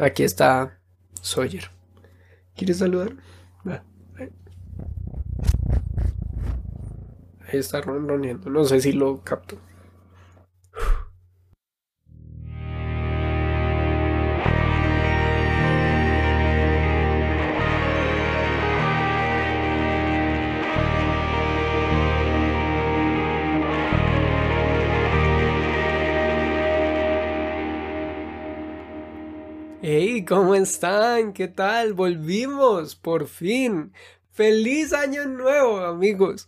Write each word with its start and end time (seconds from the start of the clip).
Aquí 0.00 0.22
está 0.22 0.78
Sawyer. 1.20 1.70
¿Quieres 2.56 2.78
saludar? 2.78 3.12
Ahí 7.52 7.58
está 7.58 7.82
ronroneando. 7.82 8.48
No 8.48 8.64
sé 8.64 8.80
si 8.80 8.92
lo 8.92 9.22
capto. 9.22 9.58
¿Cómo 30.30 30.54
están? 30.54 31.32
¿Qué 31.32 31.48
tal? 31.48 31.92
Volvimos, 31.92 32.94
por 32.94 33.26
fin. 33.26 33.92
¡Feliz 34.30 34.92
año 34.92 35.26
nuevo, 35.26 35.78
amigos! 35.78 36.46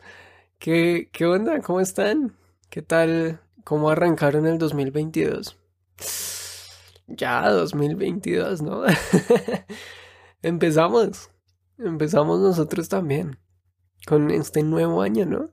¿Qué, 0.60 1.08
qué 1.10 1.26
onda? 1.26 1.60
¿Cómo 1.62 1.80
están? 1.80 2.36
¿Qué 2.70 2.80
tal? 2.80 3.40
¿Cómo 3.64 3.90
arrancaron 3.90 4.46
el 4.46 4.58
2022? 4.58 5.58
Ya, 7.08 7.50
2022, 7.50 8.62
¿no? 8.62 8.84
Empezamos. 10.42 11.30
Empezamos 11.76 12.38
nosotros 12.38 12.88
también. 12.88 13.36
Con 14.06 14.30
este 14.30 14.62
nuevo 14.62 15.02
año, 15.02 15.26
¿no? 15.26 15.50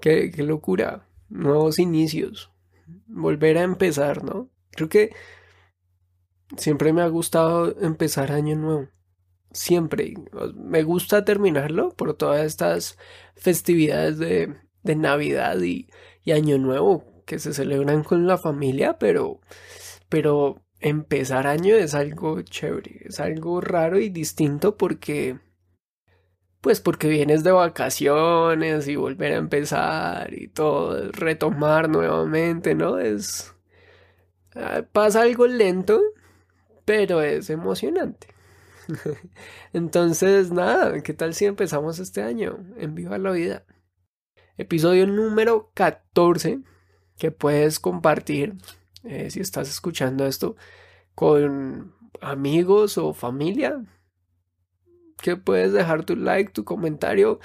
Qué, 0.00 0.30
qué 0.30 0.44
locura. 0.44 1.08
Nuevos 1.28 1.80
inicios. 1.80 2.52
Volver 3.08 3.58
a 3.58 3.62
empezar, 3.62 4.22
¿no? 4.22 4.48
Creo 4.70 4.88
que 4.88 5.10
Siempre 6.56 6.92
me 6.92 7.02
ha 7.02 7.08
gustado 7.08 7.78
empezar 7.80 8.32
año 8.32 8.56
nuevo. 8.56 8.88
Siempre. 9.52 10.14
Me 10.54 10.82
gusta 10.82 11.24
terminarlo 11.24 11.90
por 11.90 12.14
todas 12.14 12.44
estas 12.44 12.98
festividades 13.34 14.18
de, 14.18 14.54
de 14.82 14.96
Navidad 14.96 15.60
y, 15.60 15.88
y, 16.24 16.32
Año 16.32 16.58
Nuevo 16.58 17.04
que 17.26 17.38
se 17.38 17.52
celebran 17.52 18.04
con 18.04 18.26
la 18.26 18.38
familia, 18.38 18.98
pero, 18.98 19.40
pero 20.08 20.62
empezar 20.80 21.46
año 21.46 21.74
es 21.74 21.94
algo 21.94 22.40
chévere, 22.42 23.02
es 23.06 23.20
algo 23.20 23.60
raro 23.60 23.98
y 23.98 24.10
distinto 24.10 24.76
porque, 24.76 25.38
pues 26.60 26.80
porque 26.80 27.08
vienes 27.08 27.42
de 27.44 27.52
vacaciones 27.52 28.86
y 28.88 28.96
volver 28.96 29.32
a 29.32 29.36
empezar 29.36 30.32
y 30.34 30.48
todo, 30.48 31.10
retomar 31.12 31.88
nuevamente, 31.88 32.74
¿no? 32.74 32.98
Es... 32.98 33.54
Ah, 34.54 34.82
pasa 34.90 35.22
algo 35.22 35.46
lento, 35.46 36.00
pero 36.86 37.20
es 37.20 37.50
emocionante. 37.50 38.28
Entonces, 39.74 40.50
nada, 40.50 41.02
¿qué 41.02 41.12
tal 41.12 41.34
si 41.34 41.44
empezamos 41.44 41.98
este 41.98 42.22
año 42.22 42.64
en 42.78 42.94
Viva 42.94 43.18
la 43.18 43.32
Vida? 43.32 43.64
Episodio 44.56 45.06
número 45.06 45.70
14 45.74 46.60
que 47.18 47.30
puedes 47.32 47.80
compartir 47.80 48.54
eh, 49.04 49.30
si 49.30 49.40
estás 49.40 49.68
escuchando 49.68 50.26
esto 50.26 50.56
con 51.14 51.94
amigos 52.20 52.96
o 52.96 53.12
familia. 53.12 53.84
Que 55.20 55.36
puedes 55.36 55.72
dejar 55.72 56.04
tu 56.04 56.14
like, 56.14 56.52
tu 56.52 56.64
comentario, 56.64 57.40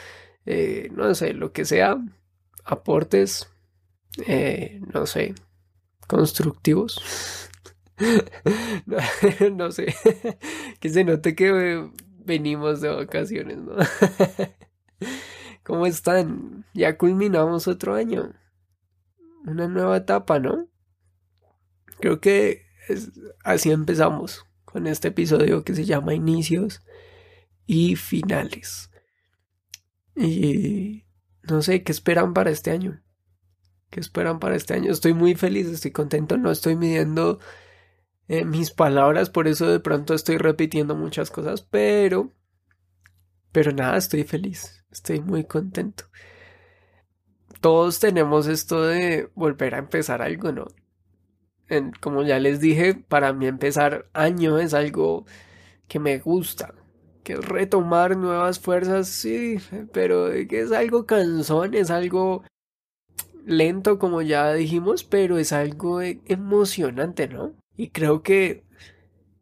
eh, 0.45 0.89
no 0.91 1.15
sé, 1.15 1.33
lo 1.33 1.53
que 1.53 1.65
sea, 1.65 1.97
aportes, 2.63 3.49
eh, 4.27 4.81
no 4.93 5.05
sé, 5.05 5.33
constructivos. 6.07 7.49
no, 9.51 9.71
sé, 9.71 9.93
que 10.79 10.89
se 10.89 11.03
note 11.03 11.35
que 11.35 11.89
venimos 12.25 12.81
de 12.81 12.89
vacaciones, 12.89 13.57
¿no? 13.57 13.73
¿Cómo 15.63 15.85
están? 15.85 16.65
Ya 16.73 16.97
culminamos 16.97 17.67
otro 17.67 17.95
año. 17.95 18.33
Una 19.45 19.67
nueva 19.67 19.97
etapa, 19.97 20.39
¿no? 20.39 20.67
Creo 21.99 22.19
que 22.19 22.65
así 23.43 23.71
empezamos 23.71 24.45
con 24.65 24.87
este 24.87 25.09
episodio 25.09 25.63
que 25.63 25.75
se 25.75 25.85
llama 25.85 26.13
Inicios 26.13 26.81
y 27.65 27.95
Finales. 27.95 28.89
Y 30.15 31.05
no 31.43 31.61
sé, 31.61 31.83
¿qué 31.83 31.91
esperan 31.91 32.33
para 32.33 32.51
este 32.51 32.71
año? 32.71 33.01
¿Qué 33.89 33.99
esperan 33.99 34.39
para 34.39 34.55
este 34.55 34.73
año? 34.73 34.91
Estoy 34.91 35.13
muy 35.13 35.35
feliz, 35.35 35.67
estoy 35.67 35.91
contento, 35.91 36.37
no 36.37 36.51
estoy 36.51 36.75
midiendo 36.75 37.39
eh, 38.31 38.45
mis 38.45 38.71
palabras, 38.71 39.29
por 39.29 39.49
eso 39.49 39.67
de 39.67 39.81
pronto 39.81 40.13
estoy 40.13 40.37
repitiendo 40.37 40.95
muchas 40.95 41.29
cosas, 41.29 41.63
pero, 41.63 42.31
pero 43.51 43.73
nada, 43.73 43.97
estoy 43.97 44.23
feliz, 44.23 44.85
estoy 44.89 45.19
muy 45.19 45.43
contento. 45.43 46.05
Todos 47.59 47.99
tenemos 47.99 48.47
esto 48.47 48.83
de 48.83 49.29
volver 49.35 49.75
a 49.75 49.79
empezar 49.79 50.21
algo, 50.21 50.53
¿no? 50.53 50.67
como 51.99 52.23
ya 52.23 52.39
les 52.39 52.61
dije, 52.61 52.95
para 52.95 53.33
mí 53.33 53.47
empezar 53.47 54.09
año 54.13 54.59
es 54.59 54.73
algo 54.73 55.25
que 55.89 55.99
me 55.99 56.19
gusta, 56.19 56.73
que 57.23 57.33
es 57.33 57.45
retomar 57.45 58.15
nuevas 58.15 58.59
fuerzas, 58.59 59.09
sí, 59.09 59.57
pero 59.91 60.31
es 60.31 60.71
algo 60.71 61.05
cansón, 61.05 61.73
es 61.73 61.91
algo 61.91 62.43
lento, 63.45 63.99
como 63.99 64.21
ya 64.21 64.53
dijimos, 64.53 65.03
pero 65.03 65.37
es 65.37 65.51
algo 65.51 66.01
e, 66.01 66.21
emocionante, 66.27 67.27
¿no? 67.27 67.60
Y 67.81 67.89
creo 67.89 68.21
que 68.21 68.63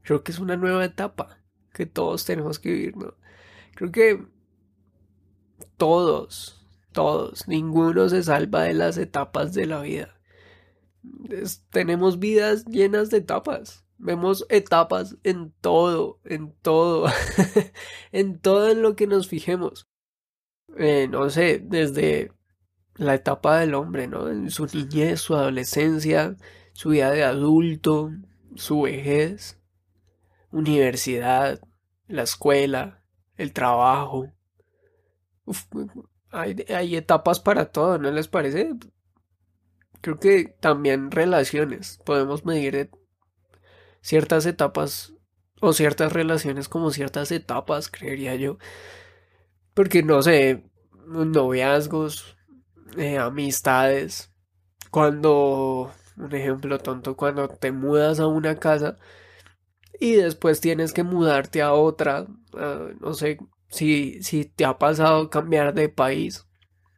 creo 0.01 0.23
que 0.23 0.31
es 0.31 0.39
una 0.39 0.55
nueva 0.55 0.85
etapa 0.85 1.43
que 1.73 1.85
todos 1.85 2.23
tenemos 2.23 2.57
que 2.57 2.71
vivir, 2.71 2.95
¿no? 2.95 3.15
Creo 3.75 3.91
que 3.91 4.25
todos, 5.75 6.65
todos, 6.93 7.49
ninguno 7.49 8.07
se 8.07 8.23
salva 8.23 8.63
de 8.63 8.73
las 8.75 8.97
etapas 8.97 9.53
de 9.53 9.65
la 9.65 9.81
vida. 9.81 10.21
tenemos 11.69 12.17
vidas 12.17 12.63
llenas 12.63 13.09
de 13.09 13.17
etapas. 13.17 13.83
Vemos 13.97 14.45
etapas 14.47 15.17
en 15.23 15.51
todo, 15.59 16.21
en 16.23 16.53
todo, 16.61 17.07
en 18.13 18.39
todo 18.39 18.71
en 18.71 18.81
lo 18.81 18.95
que 18.95 19.05
nos 19.05 19.27
fijemos. 19.27 19.89
Eh, 20.77 21.09
no 21.09 21.29
sé, 21.29 21.59
desde 21.61 22.31
la 22.95 23.15
etapa 23.15 23.59
del 23.59 23.73
hombre, 23.73 24.07
¿no? 24.07 24.29
En 24.29 24.49
su 24.49 24.65
niñez, 24.65 25.19
su 25.19 25.35
adolescencia, 25.35 26.37
su 26.71 26.91
vida 26.91 27.11
de 27.11 27.25
adulto, 27.25 28.13
su 28.55 28.81
vejez, 28.81 29.59
universidad, 30.51 31.59
la 32.07 32.23
escuela, 32.23 33.03
el 33.37 33.53
trabajo. 33.53 34.31
hay, 36.31 36.95
etapas 36.95 37.39
para 37.39 37.71
todo, 37.71 37.97
¿no 37.97 38.11
les 38.11 38.27
parece? 38.27 38.75
Creo 40.01 40.19
que 40.19 40.55
también 40.59 41.11
relaciones. 41.11 41.99
Podemos 42.05 42.45
medir 42.45 42.89
ciertas 44.01 44.45
etapas 44.45 45.13
o 45.61 45.73
ciertas 45.73 46.13
relaciones 46.13 46.69
como 46.69 46.91
ciertas 46.91 47.31
etapas, 47.31 47.89
creería 47.89 48.35
yo. 48.35 48.57
Porque 49.73 50.03
no 50.03 50.21
sé, 50.21 50.63
noviazgos, 51.05 52.37
eh, 52.97 53.17
amistades, 53.17 54.31
cuando 54.89 55.91
un 56.19 56.35
ejemplo 56.35 56.77
tonto, 56.79 57.15
cuando 57.15 57.47
te 57.47 57.71
mudas 57.71 58.19
a 58.19 58.27
una 58.27 58.59
casa 58.59 58.97
y 59.99 60.13
después 60.13 60.61
tienes 60.61 60.93
que 60.93 61.03
mudarte 61.03 61.61
a 61.61 61.73
otra, 61.73 62.27
no 62.99 63.13
sé 63.13 63.39
si, 63.69 64.21
si 64.23 64.45
te 64.45 64.65
ha 64.65 64.77
pasado 64.77 65.29
cambiar 65.29 65.73
de 65.73 65.89
país, 65.89 66.45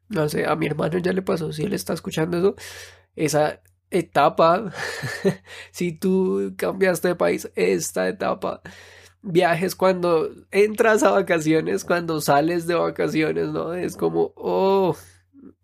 no 0.09 0.27
sé, 0.29 0.45
a 0.45 0.55
mi 0.55 0.67
hermano 0.67 0.97
ya 0.99 1.13
le 1.13 1.21
pasó, 1.21 1.53
si 1.53 1.63
él 1.63 1.73
está 1.73 1.93
escuchando 1.93 2.37
eso, 2.37 2.55
esa 3.15 3.61
etapa, 3.91 4.71
si 5.71 5.91
tú 5.93 6.53
cambiaste 6.57 7.09
de 7.09 7.15
país, 7.15 7.51
esta 7.55 8.07
etapa, 8.07 8.61
viajes 9.21 9.75
cuando 9.75 10.29
entras 10.51 11.03
a 11.03 11.11
vacaciones, 11.11 11.85
cuando 11.85 12.21
sales 12.21 12.67
de 12.67 12.75
vacaciones, 12.75 13.49
¿no? 13.49 13.73
Es 13.73 13.95
como, 13.97 14.33
oh, 14.35 14.95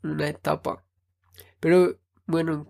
una 0.04 0.28
etapa. 0.30 0.84
Pero 1.60 1.98
bueno, 2.26 2.68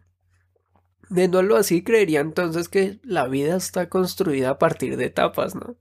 Viéndolo 1.09 1.55
así, 1.55 1.83
creería 1.83 2.19
entonces 2.19 2.67
que 2.69 2.99
la 3.03 3.27
vida 3.27 3.55
está 3.55 3.89
construida 3.89 4.51
a 4.51 4.59
partir 4.59 4.97
de 4.97 5.05
etapas, 5.05 5.55
¿no? 5.55 5.77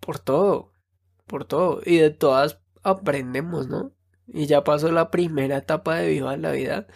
Por 0.00 0.18
todo, 0.18 0.72
por 1.26 1.44
todo. 1.44 1.80
Y 1.84 1.98
de 1.98 2.10
todas 2.10 2.60
aprendemos, 2.82 3.68
¿no? 3.68 3.92
Y 4.26 4.46
ya 4.46 4.64
pasó 4.64 4.90
la 4.90 5.10
primera 5.10 5.58
etapa 5.58 5.96
de 5.96 6.08
Viva 6.08 6.36
la 6.36 6.52
Vida. 6.52 6.86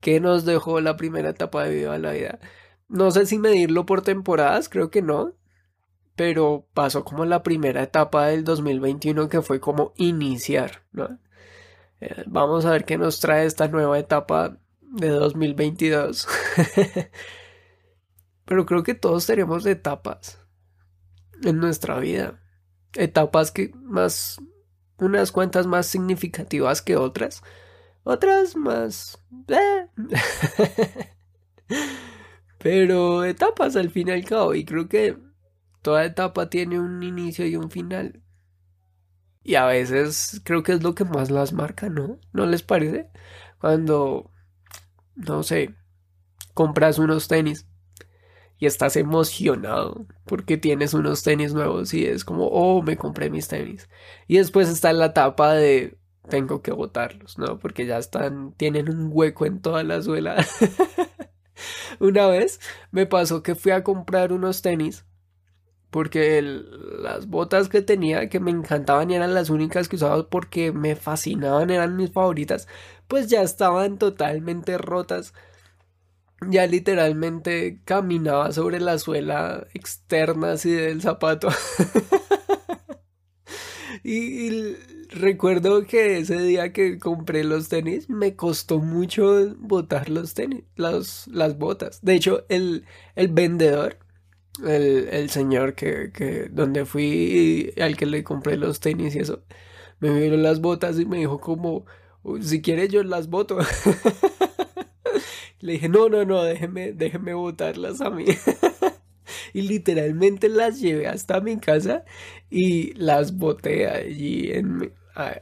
¿Qué 0.00 0.20
nos 0.20 0.44
dejó 0.44 0.80
la 0.80 0.96
primera 0.96 1.30
etapa 1.30 1.64
de 1.64 1.74
Viva 1.74 1.98
la 1.98 2.12
Vida? 2.12 2.38
No 2.88 3.10
sé 3.10 3.26
si 3.26 3.38
medirlo 3.38 3.86
por 3.86 4.02
temporadas, 4.02 4.68
creo 4.68 4.90
que 4.90 5.02
no. 5.02 5.34
Pero 6.16 6.66
pasó 6.74 7.04
como 7.04 7.24
la 7.24 7.42
primera 7.42 7.82
etapa 7.82 8.26
del 8.26 8.44
2021 8.44 9.28
que 9.28 9.42
fue 9.42 9.60
como 9.60 9.92
iniciar, 9.96 10.82
¿no? 10.92 11.18
Eh, 12.00 12.24
vamos 12.26 12.64
a 12.64 12.72
ver 12.72 12.84
qué 12.84 12.98
nos 12.98 13.20
trae 13.20 13.46
esta 13.46 13.68
nueva 13.68 13.98
etapa 13.98 14.58
de 14.92 15.08
2022. 15.08 16.28
pero 18.44 18.66
creo 18.66 18.82
que 18.82 18.94
todos 18.94 19.26
tenemos 19.26 19.66
etapas 19.66 20.40
en 21.42 21.58
nuestra 21.58 21.98
vida. 21.98 22.40
Etapas 22.94 23.52
que 23.52 23.70
más, 23.74 24.40
unas 24.98 25.32
cuantas 25.32 25.66
más 25.66 25.86
significativas 25.86 26.82
que 26.82 26.96
otras. 26.96 27.42
Otras 28.02 28.56
más... 28.56 29.22
Eh. 29.48 29.86
pero 32.58 33.24
etapas 33.24 33.76
al 33.76 33.90
fin 33.90 34.08
y 34.08 34.12
al 34.12 34.24
cabo. 34.24 34.54
Y 34.54 34.64
creo 34.64 34.88
que 34.88 35.18
toda 35.82 36.04
etapa 36.04 36.48
tiene 36.48 36.80
un 36.80 37.02
inicio 37.02 37.46
y 37.46 37.56
un 37.56 37.70
final. 37.70 38.22
Y 39.42 39.54
a 39.54 39.66
veces 39.66 40.40
creo 40.44 40.62
que 40.62 40.72
es 40.72 40.82
lo 40.82 40.94
que 40.94 41.04
más 41.04 41.30
las 41.30 41.52
marca, 41.52 41.88
¿no? 41.88 42.18
¿No 42.32 42.46
les 42.46 42.62
parece? 42.62 43.10
Cuando, 43.58 44.30
no 45.18 45.42
sé, 45.42 45.74
compras 46.54 46.98
unos 46.98 47.28
tenis 47.28 47.66
y 48.58 48.66
estás 48.66 48.96
emocionado 48.96 50.06
porque 50.24 50.56
tienes 50.56 50.94
unos 50.94 51.22
tenis 51.22 51.54
nuevos 51.54 51.94
y 51.94 52.06
es 52.06 52.24
como, 52.24 52.48
oh, 52.48 52.82
me 52.82 52.96
compré 52.96 53.30
mis 53.30 53.48
tenis. 53.48 53.88
Y 54.26 54.38
después 54.38 54.68
está 54.68 54.92
la 54.92 55.06
etapa 55.06 55.54
de 55.54 55.98
tengo 56.28 56.62
que 56.62 56.72
botarlos, 56.72 57.38
¿no? 57.38 57.58
Porque 57.58 57.86
ya 57.86 57.98
están, 57.98 58.52
tienen 58.52 58.90
un 58.90 59.08
hueco 59.10 59.46
en 59.46 59.60
toda 59.60 59.82
la 59.82 60.02
suela. 60.02 60.44
Una 62.00 62.26
vez 62.26 62.60
me 62.90 63.06
pasó 63.06 63.42
que 63.42 63.54
fui 63.54 63.72
a 63.72 63.82
comprar 63.82 64.32
unos 64.32 64.62
tenis 64.62 65.04
porque 65.90 66.42
las 66.42 67.28
botas 67.28 67.68
que 67.68 67.80
tenía 67.80 68.28
que 68.28 68.40
me 68.40 68.50
encantaban 68.50 69.10
y 69.10 69.14
eran 69.14 69.34
las 69.34 69.50
únicas 69.50 69.88
que 69.88 69.96
usaba 69.96 70.28
porque 70.28 70.70
me 70.72 70.96
fascinaban, 70.96 71.70
eran 71.70 71.96
mis 71.96 72.12
favoritas, 72.12 72.68
pues 73.08 73.28
ya 73.28 73.42
estaban 73.42 73.98
totalmente 73.98 74.78
rotas 74.78 75.34
ya 76.46 76.66
literalmente 76.66 77.80
caminaba 77.84 78.52
sobre 78.52 78.80
la 78.80 78.98
suela 78.98 79.66
externa 79.74 80.52
así 80.52 80.70
del 80.70 81.02
zapato. 81.02 81.48
y, 84.04 84.76
recuerdo 85.10 85.86
que 85.86 86.18
ese 86.18 86.38
día 86.38 86.72
que 86.72 86.98
compré 86.98 87.42
los 87.42 87.68
tenis 87.68 88.08
me 88.10 88.36
costó 88.36 88.78
mucho 88.78 89.54
botar 89.56 90.08
los 90.10 90.34
tenis, 90.34 90.64
las 90.76 91.58
botas. 91.58 92.00
De 92.02 92.14
hecho, 92.14 92.44
el, 92.48 92.84
el 93.16 93.28
vendedor, 93.28 93.98
el, 94.64 95.08
el 95.08 95.30
señor 95.30 95.74
que, 95.74 96.12
que 96.12 96.48
donde 96.50 96.84
fui 96.84 97.72
y 97.76 97.80
al 97.80 97.96
que 97.96 98.06
le 98.06 98.22
compré 98.24 98.56
los 98.56 98.80
tenis 98.80 99.14
y 99.16 99.20
eso, 99.20 99.42
me 100.00 100.10
vio 100.20 100.36
las 100.36 100.60
botas 100.60 100.98
y 101.00 101.06
me 101.06 101.18
dijo 101.18 101.40
como, 101.40 101.86
si 102.40 102.62
quieres 102.62 102.90
yo 102.90 103.02
las 103.02 103.28
boto. 103.28 103.58
Le 105.60 105.72
dije, 105.72 105.88
no, 105.88 106.08
no, 106.08 106.24
no, 106.24 106.42
déjeme, 106.44 106.92
déjeme 106.92 107.34
botarlas 107.34 108.00
a 108.00 108.10
mí. 108.10 108.26
y 109.52 109.62
literalmente 109.62 110.48
las 110.48 110.80
llevé 110.80 111.08
hasta 111.08 111.40
mi 111.40 111.58
casa 111.58 112.04
y 112.50 112.94
las 112.94 113.36
boté 113.36 113.88
allí 113.88 114.52
en 114.52 114.76
mi, 114.76 114.88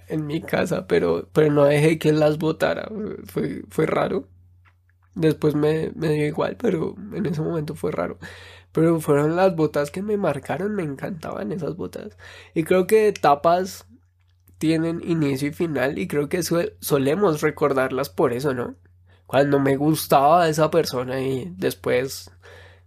en 0.08 0.26
mi 0.26 0.40
casa, 0.40 0.86
pero, 0.86 1.28
pero 1.32 1.52
no 1.52 1.64
dejé 1.64 1.98
que 1.98 2.12
las 2.12 2.38
botara. 2.38 2.88
Fue, 3.26 3.62
fue 3.68 3.86
raro. 3.86 4.28
Después 5.14 5.54
me, 5.54 5.92
me 5.94 6.10
dio 6.10 6.26
igual, 6.26 6.56
pero 6.58 6.94
en 7.14 7.26
ese 7.26 7.40
momento 7.42 7.74
fue 7.74 7.92
raro. 7.92 8.18
Pero 8.72 9.00
fueron 9.00 9.36
las 9.36 9.56
botas 9.56 9.90
que 9.90 10.02
me 10.02 10.16
marcaron, 10.18 10.74
me 10.74 10.82
encantaban 10.82 11.52
esas 11.52 11.76
botas. 11.76 12.16
Y 12.54 12.64
creo 12.64 12.86
que 12.86 13.08
etapas 13.08 13.86
tienen 14.58 15.02
inicio 15.04 15.48
y 15.48 15.52
final 15.52 15.98
y 15.98 16.08
creo 16.08 16.28
que 16.28 16.42
solemos 16.42 17.42
recordarlas 17.42 18.10
por 18.10 18.32
eso, 18.32 18.54
¿no? 18.54 18.76
cuando 19.26 19.58
me 19.58 19.76
gustaba 19.76 20.48
esa 20.48 20.70
persona 20.70 21.20
y 21.20 21.52
después 21.56 22.30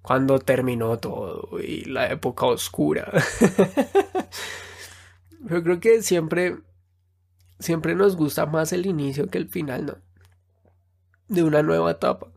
cuando 0.02 0.40
terminó 0.40 0.98
todo 0.98 1.60
y 1.62 1.84
la 1.86 2.12
época 2.12 2.46
oscura. 2.46 3.12
Yo 5.42 5.64
creo 5.64 5.80
que 5.80 6.02
siempre 6.02 6.58
siempre 7.60 7.96
nos 7.96 8.16
gusta 8.16 8.46
más 8.46 8.72
el 8.72 8.86
inicio 8.86 9.28
que 9.28 9.38
el 9.38 9.50
final, 9.50 9.86
¿no? 9.86 9.98
De 11.28 11.44
una 11.44 11.62
nueva 11.62 11.92
etapa, 11.92 12.32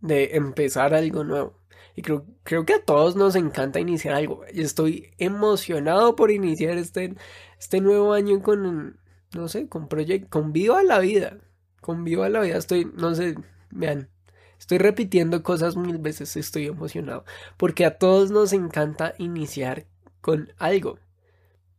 de 0.00 0.36
empezar 0.36 0.94
algo 0.94 1.22
nuevo. 1.22 1.60
Y 1.96 2.02
creo, 2.02 2.26
creo 2.44 2.64
que 2.66 2.74
a 2.74 2.84
todos 2.84 3.16
nos 3.16 3.34
encanta 3.36 3.80
iniciar 3.80 4.14
algo. 4.14 4.44
Estoy 4.46 5.10
emocionado 5.18 6.14
por 6.14 6.30
iniciar 6.30 6.78
este, 6.78 7.14
este 7.58 7.80
nuevo 7.80 8.12
año 8.12 8.42
con, 8.42 9.00
no 9.34 9.48
sé, 9.48 9.68
con 9.68 9.88
proyecto, 9.88 10.28
con 10.30 10.52
Viva 10.52 10.82
la 10.82 11.00
Vida 11.00 11.38
con 11.86 12.02
Viva 12.02 12.28
la 12.28 12.40
Vida 12.40 12.56
estoy, 12.56 12.90
no 12.96 13.14
sé, 13.14 13.36
vean, 13.70 14.10
estoy 14.58 14.78
repitiendo 14.78 15.44
cosas 15.44 15.76
mil 15.76 15.98
veces, 15.98 16.36
estoy 16.36 16.66
emocionado, 16.66 17.24
porque 17.56 17.84
a 17.84 17.96
todos 17.96 18.32
nos 18.32 18.52
encanta 18.52 19.14
iniciar 19.18 19.86
con 20.20 20.52
algo. 20.58 20.98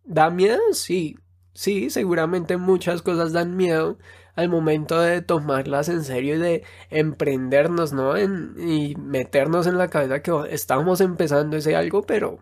¿Da 0.06 0.30
miedo? 0.30 0.62
Sí, 0.72 1.18
sí, 1.54 1.90
seguramente 1.90 2.56
muchas 2.56 3.02
cosas 3.02 3.34
dan 3.34 3.58
miedo 3.58 3.98
al 4.38 4.50
momento 4.50 5.02
de 5.02 5.22
tomarlas 5.22 5.90
en 5.90 6.04
serio 6.06 6.36
y 6.36 6.40
de 6.40 6.64
emprendernos, 6.90 7.94
¿no? 7.94 8.16
En, 8.16 8.56
y 8.58 8.96
meternos 8.96 9.68
en 9.68 9.78
la 9.78 9.90
cabeza 9.90 10.22
que 10.22 10.32
estamos 10.52 11.02
empezando 11.02 11.58
ese 11.58 11.76
algo, 11.76 12.04
pero, 12.04 12.40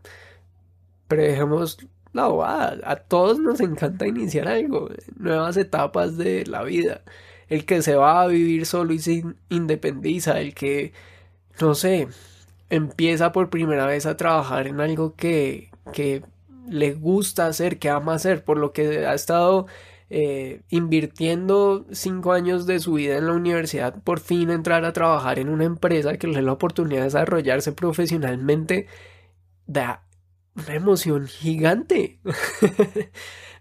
pero 1.07 1.23
dejemos 1.23 1.79
la 2.13 2.27
bobada. 2.27 2.77
A 2.83 2.97
todos 2.97 3.39
nos 3.39 3.59
encanta 3.61 4.07
iniciar 4.07 4.47
algo, 4.47 4.89
nuevas 5.17 5.57
etapas 5.57 6.17
de 6.17 6.45
la 6.45 6.63
vida 6.63 7.01
el 7.49 7.65
que 7.65 7.81
se 7.81 7.95
va 7.95 8.21
a 8.21 8.27
vivir 8.27 8.65
solo 8.65 8.93
y 8.93 8.99
se 8.99 9.23
independiza, 9.49 10.39
el 10.39 10.53
que, 10.55 10.93
no 11.61 11.75
sé, 11.75 12.07
empieza 12.69 13.31
por 13.31 13.49
primera 13.49 13.85
vez 13.85 14.05
a 14.05 14.17
trabajar 14.17 14.67
en 14.67 14.81
algo 14.81 15.15
que, 15.15 15.71
que 15.93 16.23
le 16.67 16.93
gusta 16.93 17.47
hacer, 17.47 17.79
que 17.79 17.89
ama 17.89 18.15
hacer, 18.15 18.43
por 18.43 18.57
lo 18.57 18.73
que 18.73 19.05
ha 19.05 19.13
estado 19.13 19.67
eh, 20.09 20.61
invirtiendo 20.69 21.85
cinco 21.91 22.33
años 22.33 22.67
de 22.67 22.79
su 22.79 22.93
vida 22.93 23.17
en 23.17 23.25
la 23.27 23.33
universidad, 23.33 24.01
por 24.03 24.19
fin 24.19 24.51
entrar 24.51 24.85
a 24.85 24.93
trabajar 24.93 25.39
en 25.39 25.49
una 25.49 25.65
empresa 25.65 26.17
que 26.17 26.27
le 26.27 26.35
dé 26.35 26.41
la 26.43 26.53
oportunidad 26.53 26.99
de 26.99 27.05
desarrollarse 27.05 27.71
profesionalmente, 27.71 28.87
da 29.65 30.05
una 30.55 30.75
emoción 30.75 31.27
gigante. 31.27 32.19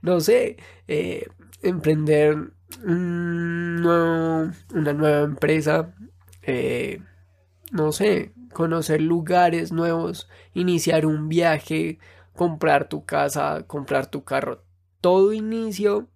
no 0.02 0.20
sé, 0.20 0.58
eh, 0.86 1.26
emprender 1.62 2.52
una 2.84 4.52
nueva 4.70 5.22
empresa, 5.22 5.94
eh, 6.42 7.00
no 7.72 7.92
sé, 7.92 8.32
conocer 8.52 9.00
lugares 9.00 9.72
nuevos, 9.72 10.28
iniciar 10.52 11.06
un 11.06 11.28
viaje, 11.28 11.98
comprar 12.34 12.88
tu 12.88 13.04
casa, 13.04 13.64
comprar 13.66 14.06
tu 14.10 14.24
carro. 14.24 14.62
Todo 15.00 15.32
inicio 15.32 16.08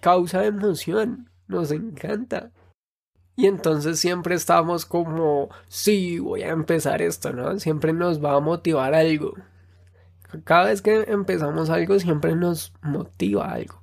causa 0.00 0.44
emoción, 0.44 1.30
nos 1.48 1.70
encanta. 1.70 2.52
Y 3.36 3.46
entonces 3.46 3.98
siempre 3.98 4.34
estamos 4.34 4.84
como, 4.84 5.48
sí, 5.68 6.18
voy 6.18 6.42
a 6.42 6.50
empezar 6.50 7.00
esto, 7.00 7.32
¿no? 7.32 7.58
Siempre 7.58 7.92
nos 7.92 8.22
va 8.22 8.36
a 8.36 8.40
motivar 8.40 8.94
algo. 8.94 9.34
Cada 10.44 10.66
vez 10.66 10.82
que 10.82 11.04
empezamos 11.08 11.70
algo, 11.70 11.98
siempre 11.98 12.36
nos 12.36 12.74
motiva 12.82 13.50
algo. 13.50 13.80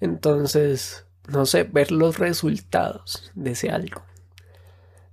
Entonces, 0.00 1.06
no 1.28 1.46
sé, 1.46 1.64
ver 1.64 1.92
los 1.92 2.18
resultados 2.18 3.30
de 3.34 3.52
ese 3.52 3.70
algo. 3.70 4.02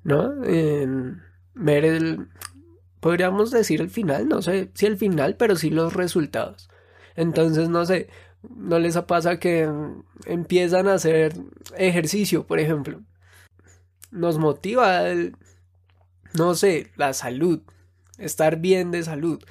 ¿No? 0.04 0.34
ver 1.54 1.84
el, 1.84 2.30
podríamos 3.02 3.52
decir 3.52 3.82
el 3.82 3.90
final, 3.90 4.30
no 4.30 4.42
sé 4.42 4.72
si 4.74 4.86
el 4.86 4.98
final, 4.98 5.36
pero 5.36 5.56
sí 5.58 5.70
los 5.70 5.94
resultados. 5.94 6.70
Entonces, 7.16 7.70
no 7.70 7.86
sé, 7.86 8.10
no 8.44 8.80
les 8.80 8.98
pasa 9.00 9.40
que 9.40 9.70
empiezan 10.26 10.88
a 10.88 10.94
hacer 10.94 11.34
ejercicio, 11.78 12.46
por 12.46 12.60
ejemplo. 12.60 13.02
Nos 14.12 14.38
motiva, 14.38 15.04
no 16.34 16.56
sé, 16.56 16.92
la 16.96 17.14
salud, 17.14 17.62
estar 18.18 18.58
bien 18.58 18.92
de 18.92 19.04
salud. 19.04 19.44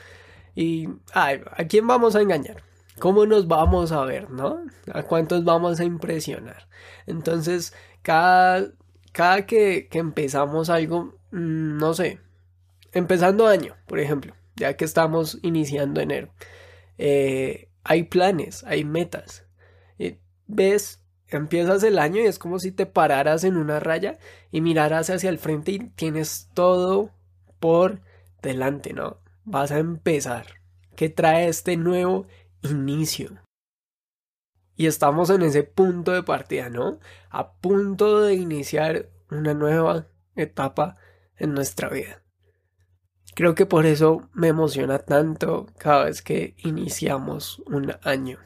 Y, 0.54 0.88
ay, 1.12 1.40
¿a 1.57 1.64
quién 1.66 1.87
vamos 1.87 2.16
a 2.16 2.21
engañar? 2.23 2.62
¿Cómo 2.99 3.26
nos 3.26 3.47
vamos 3.47 3.92
a 3.92 4.04
ver, 4.04 4.30
no? 4.30 4.61
¿A 4.92 5.04
cuántos 5.04 5.45
vamos 5.45 5.78
a 5.78 5.85
impresionar? 5.85 6.68
Entonces, 7.07 7.73
cada, 8.02 8.73
cada 9.12 9.47
que, 9.47 9.88
empezamos 9.92 10.68
algo, 10.71 11.14
mm, 11.30 11.78
no 11.78 11.95
sé, 11.95 12.21
empezando 12.92 13.47
año, 13.47 13.76
por 13.87 14.00
ejemplo, 14.00 14.35
ya 14.57 14.76
que 14.76 14.85
estamos 14.85 15.38
iniciando 15.42 16.00
enero, 16.00 16.30
eh, 16.99 17.67
hay 17.88 18.04
planes, 18.04 18.64
hay 18.64 18.85
metas. 18.85 19.47
ves, 20.47 21.02
empiezas 21.26 21.83
el 21.83 21.99
año 21.99 22.21
y 22.21 22.26
es 22.26 22.38
como 22.38 22.59
si 22.59 22.71
te 22.73 22.87
pararas 22.87 23.45
en 23.45 23.57
una 23.57 23.80
raya 23.80 24.18
y 24.50 24.61
miraras 24.61 25.11
hacia 25.11 25.30
el 25.30 25.38
frente 25.38 25.73
y 25.73 25.78
tienes 25.78 26.50
todo 26.54 27.11
por 27.61 28.00
delante, 28.40 28.92
¿no? 28.92 29.21
Vas 29.45 29.73
a 29.73 29.78
empezar. 29.78 30.47
¿Qué 30.97 31.09
trae 31.09 31.49
este 31.49 31.76
nuevo 31.76 32.26
inicio. 32.62 33.42
Y 34.76 34.87
estamos 34.87 35.30
en 35.30 35.42
ese 35.42 35.62
punto 35.62 36.12
de 36.12 36.23
partida, 36.23 36.68
¿no? 36.68 36.99
A 37.30 37.52
punto 37.54 38.21
de 38.21 38.35
iniciar 38.35 39.09
una 39.30 39.54
nueva 39.54 40.07
etapa 40.37 40.97
en 41.37 41.54
nuestra 41.54 41.88
vida. 41.88 42.23
Creo 43.38 43.54
que 43.54 43.66
por 43.66 43.87
eso 43.87 44.28
me 44.35 44.49
emociona 44.49 44.99
tanto 44.99 45.66
cada 45.78 46.07
vez 46.07 46.23
que 46.23 46.57
iniciamos 46.57 47.62
un 47.66 47.95
año. 48.02 48.40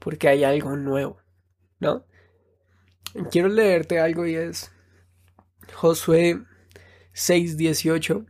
Porque 0.00 0.26
hay 0.26 0.42
algo 0.42 0.74
nuevo, 0.76 1.20
¿no? 1.78 2.04
Quiero 3.30 3.46
leerte 3.46 4.00
algo 4.00 4.26
y 4.26 4.34
es 4.34 4.72
Josué 5.74 6.42
6:18. 7.14 8.26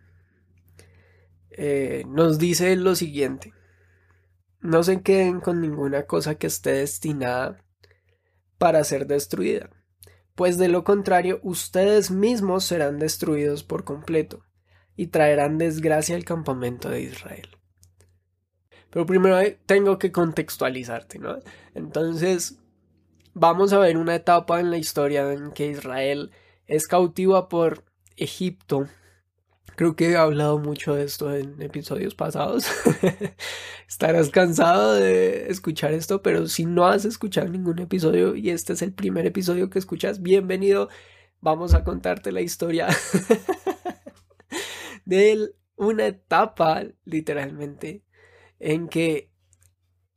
Eh, 1.52 2.04
nos 2.08 2.38
dice 2.38 2.76
lo 2.76 2.94
siguiente. 2.94 3.54
No 4.60 4.82
se 4.82 5.00
queden 5.00 5.40
con 5.40 5.62
ninguna 5.62 6.04
cosa 6.04 6.34
que 6.34 6.48
esté 6.48 6.72
destinada 6.72 7.64
para 8.58 8.84
ser 8.84 9.06
destruida, 9.06 9.70
pues 10.34 10.58
de 10.58 10.68
lo 10.68 10.84
contrario 10.84 11.40
ustedes 11.42 12.10
mismos 12.10 12.64
serán 12.64 12.98
destruidos 12.98 13.64
por 13.64 13.84
completo 13.84 14.44
y 14.96 15.08
traerán 15.08 15.58
desgracia 15.58 16.16
al 16.16 16.24
campamento 16.24 16.88
de 16.90 17.02
Israel. 17.02 17.48
Pero 18.90 19.06
primero 19.06 19.38
tengo 19.64 19.98
que 19.98 20.12
contextualizarte, 20.12 21.18
¿no? 21.18 21.38
Entonces, 21.74 22.58
vamos 23.32 23.72
a 23.72 23.78
ver 23.78 23.96
una 23.96 24.14
etapa 24.14 24.60
en 24.60 24.70
la 24.70 24.76
historia 24.76 25.32
en 25.32 25.52
que 25.52 25.68
Israel 25.68 26.30
es 26.66 26.86
cautiva 26.86 27.48
por 27.48 27.84
Egipto. 28.16 28.88
Creo 29.76 29.96
que 29.96 30.10
he 30.10 30.16
hablado 30.16 30.58
mucho 30.58 30.94
de 30.94 31.04
esto 31.04 31.34
en 31.34 31.60
episodios 31.62 32.14
pasados. 32.14 32.66
Estarás 33.88 34.28
cansado 34.28 34.94
de 34.94 35.50
escuchar 35.50 35.94
esto, 35.94 36.22
pero 36.22 36.46
si 36.46 36.66
no 36.66 36.86
has 36.86 37.06
escuchado 37.06 37.48
ningún 37.48 37.78
episodio 37.78 38.36
y 38.36 38.50
este 38.50 38.74
es 38.74 38.82
el 38.82 38.92
primer 38.92 39.24
episodio 39.24 39.70
que 39.70 39.78
escuchas, 39.78 40.20
bienvenido. 40.20 40.90
Vamos 41.40 41.72
a 41.72 41.82
contarte 41.82 42.30
la 42.30 42.42
historia 42.42 42.88
de 45.04 45.54
una 45.76 46.06
etapa, 46.06 46.84
literalmente, 47.04 48.04
en 48.58 48.88
que, 48.88 49.30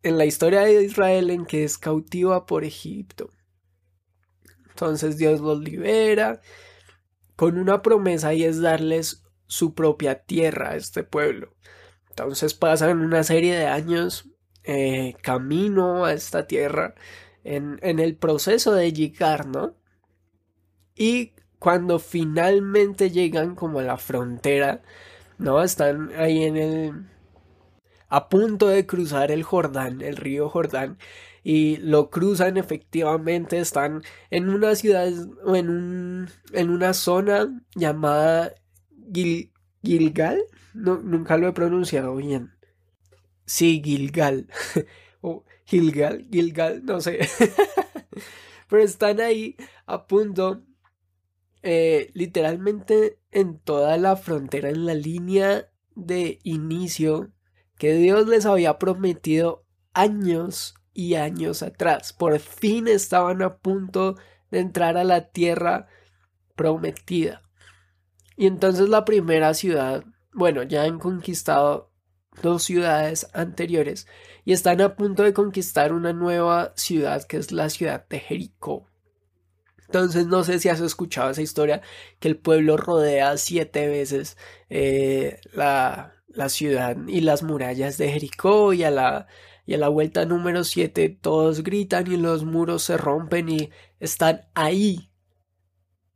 en 0.03 0.17
la 0.17 0.25
historia 0.25 0.61
de 0.61 0.83
Israel, 0.83 1.29
en 1.29 1.45
que 1.45 1.63
es 1.63 1.77
cautiva 1.77 2.45
por 2.45 2.63
Egipto. 2.63 3.29
Entonces 4.69 5.17
Dios 5.17 5.39
los 5.39 5.59
libera 5.59 6.41
con 7.35 7.57
una 7.57 7.81
promesa 7.81 8.33
y 8.33 8.43
es 8.43 8.61
darles 8.61 9.23
su 9.47 9.73
propia 9.73 10.23
tierra 10.23 10.71
a 10.71 10.75
este 10.75 11.03
pueblo. 11.03 11.55
Entonces 12.09 12.53
pasan 12.53 12.99
una 12.99 13.23
serie 13.23 13.55
de 13.55 13.67
años 13.67 14.29
eh, 14.63 15.15
camino 15.21 16.05
a 16.05 16.13
esta 16.13 16.47
tierra 16.47 16.95
en, 17.43 17.79
en 17.81 17.99
el 17.99 18.17
proceso 18.17 18.73
de 18.73 18.91
llegar, 18.93 19.47
¿no? 19.47 19.75
Y 20.95 21.34
cuando 21.65 21.97
finalmente 21.97 23.09
llegan 23.09 23.55
como 23.55 23.79
a 23.79 23.81
la 23.81 23.97
frontera, 23.97 24.83
¿no? 25.39 25.63
Están 25.63 26.11
ahí 26.15 26.43
en 26.43 26.57
el... 26.57 27.07
a 28.07 28.29
punto 28.29 28.67
de 28.67 28.85
cruzar 28.85 29.31
el 29.31 29.41
Jordán, 29.41 30.01
el 30.01 30.15
río 30.15 30.47
Jordán, 30.47 30.99
y 31.43 31.77
lo 31.77 32.11
cruzan 32.11 32.57
efectivamente, 32.57 33.57
están 33.57 34.03
en 34.29 34.49
una 34.49 34.75
ciudad 34.75 35.11
o 35.43 35.55
en, 35.55 35.71
un, 35.71 36.29
en 36.53 36.69
una 36.69 36.93
zona 36.93 37.47
llamada 37.73 38.53
Gilgal, 39.81 40.43
no, 40.75 40.99
nunca 40.99 41.35
lo 41.35 41.47
he 41.47 41.53
pronunciado 41.53 42.15
bien. 42.15 42.51
Sí, 43.47 43.81
Gilgal. 43.83 44.49
o 45.21 45.43
Gilgal, 45.65 46.27
Gilgal, 46.31 46.85
no 46.85 47.01
sé. 47.01 47.27
Pero 48.69 48.83
están 48.83 49.19
ahí 49.19 49.55
a 49.87 50.05
punto 50.05 50.61
eh, 51.67 52.11
literalmente 52.13 53.17
en 53.31 53.57
toda 53.57 53.97
la 53.97 54.15
frontera, 54.15 54.69
en 54.69 54.85
la 54.85 54.93
línea 54.93 55.67
de 55.95 56.37
inicio 56.43 57.31
que 57.79 57.95
Dios 57.95 58.27
les 58.27 58.45
había 58.45 58.77
prometido 58.77 59.65
años 59.91 60.75
y 60.93 61.15
años 61.15 61.63
atrás. 61.63 62.13
Por 62.13 62.37
fin 62.37 62.87
estaban 62.87 63.41
a 63.41 63.57
punto 63.57 64.15
de 64.51 64.59
entrar 64.59 64.95
a 64.95 65.03
la 65.03 65.31
tierra 65.31 65.87
prometida. 66.55 67.41
Y 68.37 68.45
entonces 68.45 68.87
la 68.87 69.03
primera 69.03 69.55
ciudad, 69.55 70.05
bueno, 70.33 70.61
ya 70.61 70.83
han 70.83 70.99
conquistado 70.99 71.91
dos 72.43 72.61
ciudades 72.61 73.27
anteriores 73.33 74.07
y 74.43 74.53
están 74.53 74.81
a 74.81 74.95
punto 74.95 75.23
de 75.23 75.33
conquistar 75.33 75.93
una 75.93 76.13
nueva 76.13 76.73
ciudad 76.75 77.23
que 77.23 77.37
es 77.37 77.51
la 77.51 77.71
ciudad 77.71 78.07
de 78.07 78.19
Jericó. 78.19 78.85
Entonces 79.85 80.27
no 80.27 80.43
sé 80.43 80.59
si 80.59 80.69
has 80.69 80.81
escuchado 80.81 81.29
esa 81.31 81.41
historia 81.41 81.81
que 82.19 82.27
el 82.27 82.37
pueblo 82.37 82.77
rodea 82.77 83.37
siete 83.37 83.87
veces 83.87 84.37
eh, 84.69 85.39
la, 85.53 86.15
la, 86.27 86.49
ciudad 86.49 86.97
y 87.07 87.21
las 87.21 87.43
murallas 87.43 87.97
de 87.97 88.11
Jericó 88.11 88.73
y 88.73 88.83
a 88.83 88.91
la, 88.91 89.27
y 89.65 89.73
a 89.73 89.77
la 89.77 89.89
vuelta 89.89 90.25
número 90.25 90.63
siete 90.63 91.09
todos 91.09 91.63
gritan 91.63 92.11
y 92.11 92.17
los 92.17 92.45
muros 92.45 92.83
se 92.83 92.97
rompen 92.97 93.49
y 93.49 93.69
están 93.99 94.41
ahí 94.53 95.11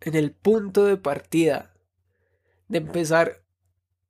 en 0.02 0.16
el 0.16 0.32
punto 0.32 0.86
de 0.86 0.98
partida 0.98 1.74
de 2.68 2.80
empezar 2.80 3.44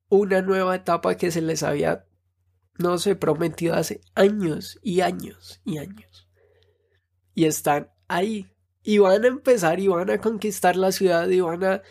una 0.08 0.42
nueva 0.42 0.76
etapa 0.76 1.16
que 1.16 1.30
se 1.30 1.40
les 1.40 1.62
había 1.62 2.06
no 2.78 2.98
sé 2.98 3.14
prometido 3.14 3.74
hace 3.74 4.00
años 4.14 4.78
y 4.82 5.02
años 5.02 5.60
y 5.64 5.78
años. 5.78 6.28
Y 7.34 7.44
están 7.44 7.90
ahí 8.08 8.50
y 8.82 8.98
van 8.98 9.24
a 9.24 9.28
empezar 9.28 9.80
y 9.80 9.88
van 9.88 10.10
a 10.10 10.18
conquistar 10.18 10.76
la 10.76 10.92
ciudad 10.92 11.28
y 11.28 11.40
van 11.40 11.64
a, 11.64 11.82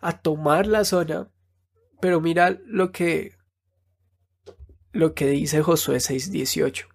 a 0.00 0.20
tomar 0.20 0.66
la 0.66 0.84
zona. 0.84 1.30
Pero 2.00 2.20
mira 2.20 2.58
lo 2.66 2.92
que 2.92 3.32
lo 4.92 5.14
que 5.14 5.26
dice 5.26 5.62
Josué 5.62 5.96
6:18. 5.96 6.86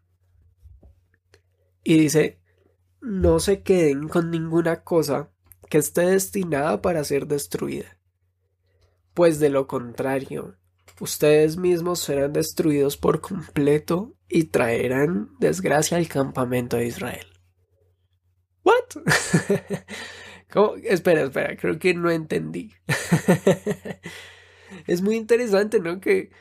Y 1.84 1.98
dice, 1.98 2.40
no 3.02 3.40
se 3.40 3.62
queden 3.62 4.08
con 4.08 4.32
ninguna 4.32 4.84
cosa 4.84 5.32
que 5.70 5.78
esté 5.78 6.02
destinada 6.02 6.82
para 6.82 7.04
ser 7.04 7.28
destruida. 7.28 7.98
Pues 9.14 9.40
de 9.40 9.50
lo 9.50 9.68
contrario, 9.68 10.56
ustedes 11.00 11.58
mismos 11.58 12.00
serán 12.00 12.34
destruidos 12.34 12.98
por 12.98 13.22
completo 13.22 14.16
y 14.28 14.46
traerán 14.46 15.30
desgracia 15.40 15.98
al 15.98 16.08
campamento 16.08 16.78
de 16.78 16.88
Israel. 16.88 17.39
¿What? 18.64 19.04
Espera, 20.84 21.22
espera, 21.22 21.56
creo 21.56 21.78
que 21.78 21.94
no 21.94 22.10
entendí. 22.10 22.74
es 24.88 25.02
muy 25.02 25.16
interesante, 25.16 25.80
¿no? 25.80 26.00
Que 26.00 26.32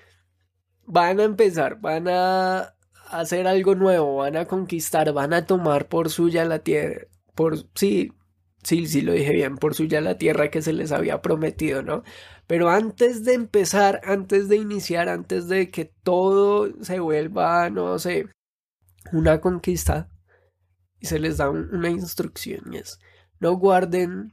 van 0.86 1.20
a 1.20 1.24
empezar, 1.24 1.80
van 1.80 2.08
a 2.08 2.74
hacer 3.10 3.46
algo 3.46 3.74
nuevo, 3.74 4.16
van 4.16 4.36
a 4.36 4.46
conquistar, 4.46 5.12
van 5.12 5.34
a 5.34 5.46
tomar 5.46 5.88
por 5.88 6.10
suya 6.10 6.44
la 6.46 6.60
tierra, 6.60 7.06
por 7.34 7.58
sí, 7.74 8.12
sí, 8.62 8.86
sí 8.86 9.02
lo 9.02 9.12
dije 9.12 9.32
bien, 9.32 9.56
por 9.56 9.74
suya 9.74 10.00
la 10.00 10.16
tierra 10.16 10.50
que 10.50 10.62
se 10.62 10.72
les 10.72 10.92
había 10.92 11.20
prometido, 11.20 11.82
¿no? 11.82 12.02
Pero 12.46 12.70
antes 12.70 13.24
de 13.24 13.34
empezar, 13.34 14.00
antes 14.04 14.48
de 14.48 14.56
iniciar, 14.56 15.10
antes 15.10 15.48
de 15.48 15.70
que 15.70 15.92
todo 16.02 16.72
se 16.82 16.98
vuelva, 17.00 17.68
no 17.68 17.98
sé, 17.98 18.28
una 19.12 19.40
conquista, 19.40 20.08
y 21.00 21.06
se 21.06 21.18
les 21.18 21.36
da 21.36 21.50
una 21.50 21.90
instrucción 21.90 22.72
y 22.72 22.78
es 22.78 22.98
no 23.40 23.52
guarden 23.56 24.32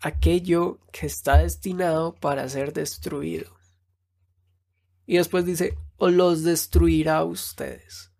aquello 0.00 0.80
que 0.92 1.06
está 1.06 1.38
destinado 1.38 2.14
para 2.14 2.48
ser 2.48 2.72
destruido. 2.72 3.56
Y 5.06 5.16
después 5.16 5.44
dice, 5.46 5.78
o 5.96 6.10
los 6.10 6.44
destruirá 6.44 7.18
a 7.18 7.24
ustedes. 7.24 8.12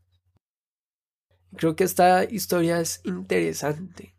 Creo 1.57 1.77
que 1.77 1.85
esta 1.85 2.25
historia 2.25 2.81
es 2.81 3.01
interesante. 3.05 4.17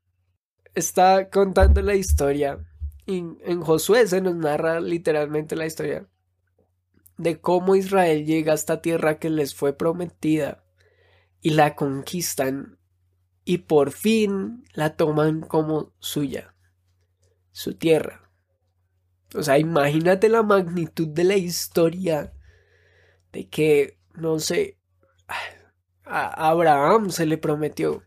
Está 0.76 1.30
contando 1.30 1.82
la 1.82 1.96
historia 1.96 2.66
y 3.06 3.18
en 3.18 3.62
Josué 3.62 4.08
se 4.08 4.22
nos 4.22 4.36
narra 4.36 4.80
literalmente 4.80 5.56
la 5.56 5.66
historia 5.66 6.08
de 7.18 7.42
cómo 7.42 7.76
Israel 7.76 8.26
llega 8.26 8.54
a 8.54 8.56
esta 8.56 8.82
tierra 8.82 9.20
que 9.20 9.30
les 9.30 9.54
fue 9.54 9.74
prometida 9.74 10.64
y 11.42 11.52
la 11.52 11.76
conquistan 11.76 12.79
y 13.50 13.58
por 13.58 13.90
fin 13.90 14.64
la 14.74 14.96
toman 14.96 15.42
como 15.42 15.92
suya, 15.98 16.54
su 17.52 17.74
tierra. 17.74 18.30
O 19.34 19.42
sea, 19.42 19.58
imagínate 19.58 20.30
la 20.30 20.44
magnitud 20.44 21.08
de 21.08 21.24
la 21.24 21.36
historia 21.36 22.32
de 23.32 23.50
que, 23.50 23.98
no 24.14 24.38
sé, 24.38 24.78
a 26.06 26.50
Abraham 26.50 27.10
se 27.10 27.26
le 27.26 27.40
prometió 27.40 28.04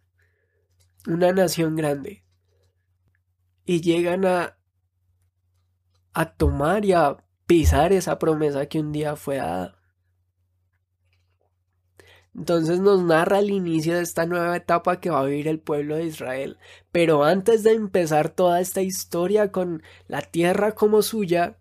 una 1.08 1.32
nación 1.32 1.74
grande 1.74 2.24
y 3.64 3.80
llegan 3.80 4.24
a 4.24 4.60
a 6.12 6.36
tomar 6.36 6.84
y 6.84 6.92
a 6.92 7.16
pisar 7.46 7.92
esa 7.92 8.20
promesa 8.20 8.66
que 8.66 8.78
un 8.78 8.92
día 8.92 9.16
fue 9.16 9.38
dada. 9.38 9.81
Entonces 12.34 12.80
nos 12.80 13.02
narra 13.02 13.40
el 13.40 13.50
inicio 13.50 13.94
de 13.94 14.02
esta 14.02 14.24
nueva 14.24 14.56
etapa 14.56 15.00
que 15.00 15.10
va 15.10 15.20
a 15.20 15.24
vivir 15.24 15.48
el 15.48 15.60
pueblo 15.60 15.96
de 15.96 16.06
Israel. 16.06 16.58
Pero 16.90 17.24
antes 17.24 17.62
de 17.62 17.72
empezar 17.72 18.30
toda 18.30 18.60
esta 18.60 18.80
historia 18.80 19.52
con 19.52 19.82
la 20.08 20.22
tierra 20.22 20.72
como 20.72 21.02
suya, 21.02 21.58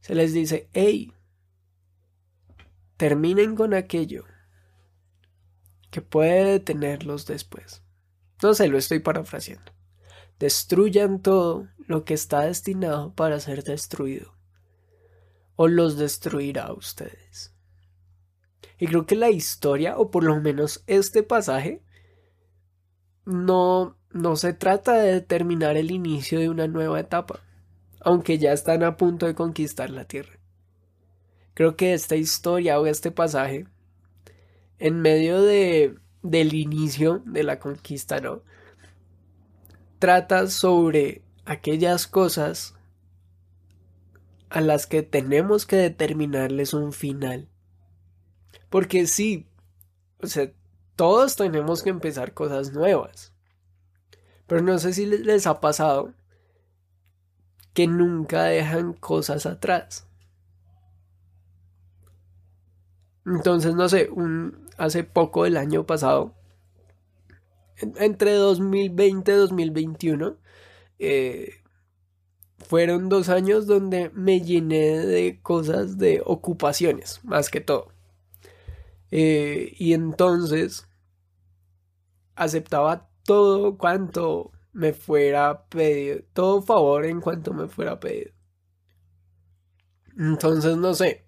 se 0.00 0.14
les 0.14 0.32
dice, 0.32 0.68
hey, 0.72 1.14
terminen 2.96 3.56
con 3.56 3.72
aquello 3.72 4.24
que 5.90 6.02
puede 6.02 6.44
detenerlos 6.44 7.26
después. 7.26 7.82
No 8.42 8.54
sé, 8.54 8.68
lo 8.68 8.78
estoy 8.78 9.00
parafraseando. 9.00 9.72
Destruyan 10.38 11.20
todo 11.20 11.68
lo 11.78 12.04
que 12.04 12.14
está 12.14 12.42
destinado 12.42 13.14
para 13.14 13.40
ser 13.40 13.64
destruido. 13.64 14.34
O 15.56 15.68
los 15.68 15.96
destruirá 15.98 16.64
a 16.64 16.72
ustedes. 16.72 17.54
Y 18.80 18.86
creo 18.86 19.04
que 19.04 19.14
la 19.14 19.28
historia, 19.28 19.98
o 19.98 20.10
por 20.10 20.24
lo 20.24 20.40
menos 20.40 20.82
este 20.86 21.22
pasaje, 21.22 21.82
no, 23.26 23.98
no 24.10 24.36
se 24.36 24.54
trata 24.54 24.94
de 24.94 25.12
determinar 25.12 25.76
el 25.76 25.90
inicio 25.90 26.40
de 26.40 26.48
una 26.48 26.66
nueva 26.66 26.98
etapa, 26.98 27.40
aunque 28.00 28.38
ya 28.38 28.52
están 28.52 28.82
a 28.82 28.96
punto 28.96 29.26
de 29.26 29.34
conquistar 29.34 29.90
la 29.90 30.06
tierra. 30.06 30.38
Creo 31.52 31.76
que 31.76 31.92
esta 31.92 32.16
historia 32.16 32.80
o 32.80 32.86
este 32.86 33.10
pasaje, 33.10 33.66
en 34.78 35.00
medio 35.02 35.42
de, 35.42 35.96
del 36.22 36.54
inicio 36.54 37.22
de 37.26 37.42
la 37.42 37.58
conquista, 37.58 38.18
¿no? 38.20 38.42
Trata 39.98 40.46
sobre 40.46 41.20
aquellas 41.44 42.06
cosas 42.06 42.74
a 44.48 44.62
las 44.62 44.86
que 44.86 45.02
tenemos 45.02 45.66
que 45.66 45.76
determinarles 45.76 46.72
un 46.72 46.94
final. 46.94 47.50
Porque 48.70 49.06
sí, 49.06 49.46
o 50.22 50.26
sea, 50.26 50.50
todos 50.96 51.36
tenemos 51.36 51.82
que 51.82 51.90
empezar 51.90 52.34
cosas 52.34 52.72
nuevas. 52.72 53.32
Pero 54.46 54.62
no 54.62 54.78
sé 54.78 54.92
si 54.92 55.06
les 55.06 55.46
ha 55.46 55.60
pasado 55.60 56.14
que 57.74 57.86
nunca 57.86 58.44
dejan 58.44 58.94
cosas 58.94 59.46
atrás. 59.46 60.06
Entonces, 63.26 63.74
no 63.74 63.88
sé, 63.88 64.08
un, 64.10 64.68
hace 64.76 65.04
poco 65.04 65.46
el 65.46 65.56
año 65.56 65.86
pasado, 65.86 66.34
entre 67.96 68.32
2020 68.34 69.32
y 69.32 69.34
2021, 69.34 70.36
eh, 70.98 71.54
fueron 72.58 73.08
dos 73.08 73.28
años 73.28 73.66
donde 73.66 74.10
me 74.10 74.40
llené 74.40 74.98
de 74.98 75.40
cosas 75.42 75.98
de 75.98 76.22
ocupaciones, 76.24 77.20
más 77.24 77.50
que 77.50 77.60
todo. 77.60 77.92
Eh, 79.10 79.72
y 79.78 79.92
entonces 79.94 80.86
aceptaba 82.34 83.08
todo 83.24 83.76
cuanto 83.78 84.50
me 84.72 84.92
fuera 84.92 85.66
pedido, 85.68 86.22
todo 86.32 86.62
favor 86.62 87.04
en 87.06 87.20
cuanto 87.20 87.52
me 87.52 87.68
fuera 87.68 88.00
pedido. 88.00 88.32
Entonces, 90.18 90.76
no 90.76 90.94
sé, 90.94 91.26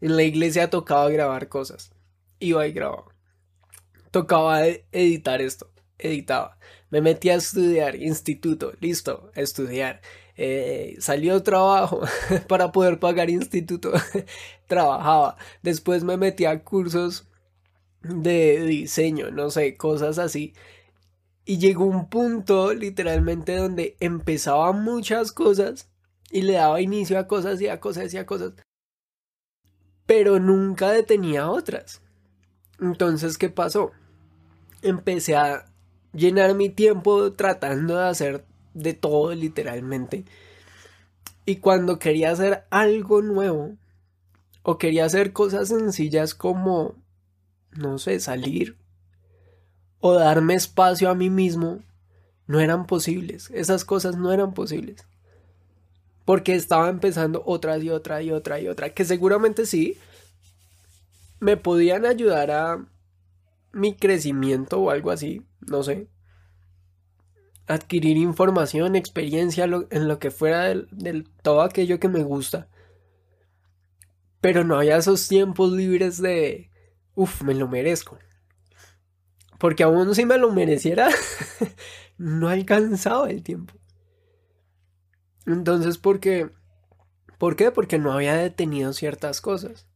en 0.00 0.16
la 0.16 0.24
iglesia 0.24 0.70
tocaba 0.70 1.10
grabar 1.10 1.48
cosas, 1.48 1.92
iba 2.40 2.66
y 2.66 2.72
grababa. 2.72 3.14
Tocaba 4.10 4.66
editar 4.66 5.40
esto, 5.40 5.72
editaba. 5.98 6.58
Me 6.90 7.00
metí 7.00 7.30
a 7.30 7.36
estudiar, 7.36 7.96
instituto, 7.96 8.72
listo, 8.80 9.30
estudiar. 9.34 10.00
Eh, 10.36 10.96
salió 10.98 11.42
trabajo 11.42 12.00
para 12.48 12.72
poder 12.72 12.98
pagar 12.98 13.30
instituto, 13.30 13.92
trabajaba. 14.66 15.36
Después 15.62 16.04
me 16.04 16.16
metí 16.16 16.44
a 16.44 16.64
cursos 16.64 17.28
de 18.02 18.62
diseño, 18.62 19.30
no 19.30 19.50
sé, 19.50 19.76
cosas 19.76 20.18
así. 20.18 20.54
Y 21.44 21.58
llegó 21.58 21.84
un 21.84 22.08
punto 22.08 22.72
literalmente 22.72 23.56
donde 23.56 23.96
empezaba 24.00 24.72
muchas 24.72 25.32
cosas 25.32 25.90
y 26.30 26.42
le 26.42 26.54
daba 26.54 26.80
inicio 26.80 27.18
a 27.18 27.26
cosas 27.26 27.60
y 27.60 27.68
a 27.68 27.80
cosas 27.80 28.14
y 28.14 28.18
a 28.18 28.26
cosas. 28.26 28.52
Pero 30.06 30.40
nunca 30.40 30.90
detenía 30.90 31.50
otras. 31.50 32.02
Entonces, 32.80 33.38
¿qué 33.38 33.48
pasó? 33.50 33.92
Empecé 34.82 35.36
a 35.36 35.66
llenar 36.12 36.54
mi 36.54 36.68
tiempo 36.68 37.32
tratando 37.32 37.96
de 37.96 38.08
hacer 38.08 38.44
de 38.74 38.94
todo 38.94 39.34
literalmente. 39.34 40.24
Y 41.44 41.56
cuando 41.56 41.98
quería 41.98 42.30
hacer 42.30 42.64
algo 42.70 43.22
nuevo, 43.22 43.76
o 44.62 44.78
quería 44.78 45.04
hacer 45.04 45.32
cosas 45.32 45.68
sencillas 45.68 46.34
como, 46.34 46.94
no 47.72 47.98
sé, 47.98 48.20
salir, 48.20 48.76
o 49.98 50.14
darme 50.14 50.54
espacio 50.54 51.10
a 51.10 51.14
mí 51.14 51.30
mismo, 51.30 51.80
no 52.46 52.60
eran 52.60 52.86
posibles. 52.86 53.50
Esas 53.50 53.84
cosas 53.84 54.16
no 54.16 54.32
eran 54.32 54.54
posibles. 54.54 55.04
Porque 56.24 56.54
estaba 56.54 56.88
empezando 56.88 57.42
otra 57.44 57.76
y 57.78 57.90
otra 57.90 58.22
y 58.22 58.30
otra 58.30 58.60
y 58.60 58.68
otra, 58.68 58.90
que 58.90 59.04
seguramente 59.04 59.66
sí, 59.66 59.98
me 61.40 61.56
podían 61.56 62.06
ayudar 62.06 62.52
a 62.52 62.86
mi 63.72 63.96
crecimiento 63.96 64.80
o 64.80 64.90
algo 64.90 65.10
así, 65.10 65.42
no 65.60 65.82
sé 65.82 66.11
adquirir 67.72 68.16
información, 68.16 68.96
experiencia 68.96 69.64
en 69.64 70.08
lo 70.08 70.18
que 70.18 70.30
fuera 70.30 70.64
del, 70.64 71.28
todo 71.42 71.62
aquello 71.62 71.98
que 71.98 72.08
me 72.08 72.22
gusta. 72.22 72.68
Pero 74.40 74.64
no 74.64 74.76
había 74.76 74.96
esos 74.96 75.28
tiempos 75.28 75.72
libres 75.72 76.20
de, 76.20 76.70
uff, 77.14 77.42
me 77.42 77.54
lo 77.54 77.68
merezco. 77.68 78.18
Porque 79.58 79.84
aún 79.84 80.14
si 80.14 80.26
me 80.26 80.38
lo 80.38 80.50
mereciera, 80.52 81.08
no 82.18 82.48
alcanzaba 82.48 83.30
el 83.30 83.42
tiempo. 83.42 83.74
Entonces, 85.46 85.98
¿por 85.98 86.20
qué? 86.20 86.50
¿Por 87.38 87.56
qué? 87.56 87.70
Porque 87.70 87.98
no 87.98 88.12
había 88.12 88.34
detenido 88.34 88.92
ciertas 88.92 89.40
cosas. 89.40 89.86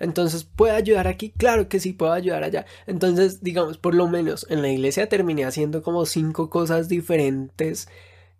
Entonces, 0.00 0.44
¿puede 0.44 0.72
ayudar 0.74 1.06
aquí? 1.08 1.30
Claro 1.36 1.68
que 1.68 1.78
sí, 1.80 1.92
puedo 1.92 2.12
ayudar 2.12 2.42
allá. 2.44 2.66
Entonces, 2.86 3.42
digamos, 3.42 3.78
por 3.78 3.94
lo 3.94 4.08
menos 4.08 4.46
en 4.50 4.62
la 4.62 4.68
iglesia 4.70 5.08
terminé 5.08 5.44
haciendo 5.44 5.82
como 5.82 6.06
cinco 6.06 6.50
cosas 6.50 6.88
diferentes 6.88 7.88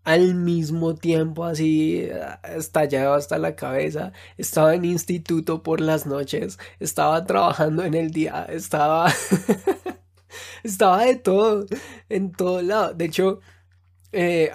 al 0.05 0.35
mismo 0.35 0.95
tiempo, 0.95 1.45
así 1.45 2.09
estallado 2.57 3.15
hasta 3.15 3.39
la 3.39 3.55
cabeza. 3.57 4.13
Estaba 4.39 4.75
en 4.75 4.85
instituto 4.87 5.63
por 5.63 5.81
las 5.81 6.07
noches, 6.07 6.59
estaba 6.81 7.25
trabajando 7.27 7.85
en 7.85 7.95
el 7.95 8.11
día, 8.11 8.47
estaba... 8.49 9.13
estaba 10.65 11.05
de 11.05 11.17
todo, 11.17 11.67
en 12.09 12.33
todo 12.33 12.63
lado. 12.63 12.95
De 12.95 13.05
hecho, 13.07 13.41
eh, 14.13 14.51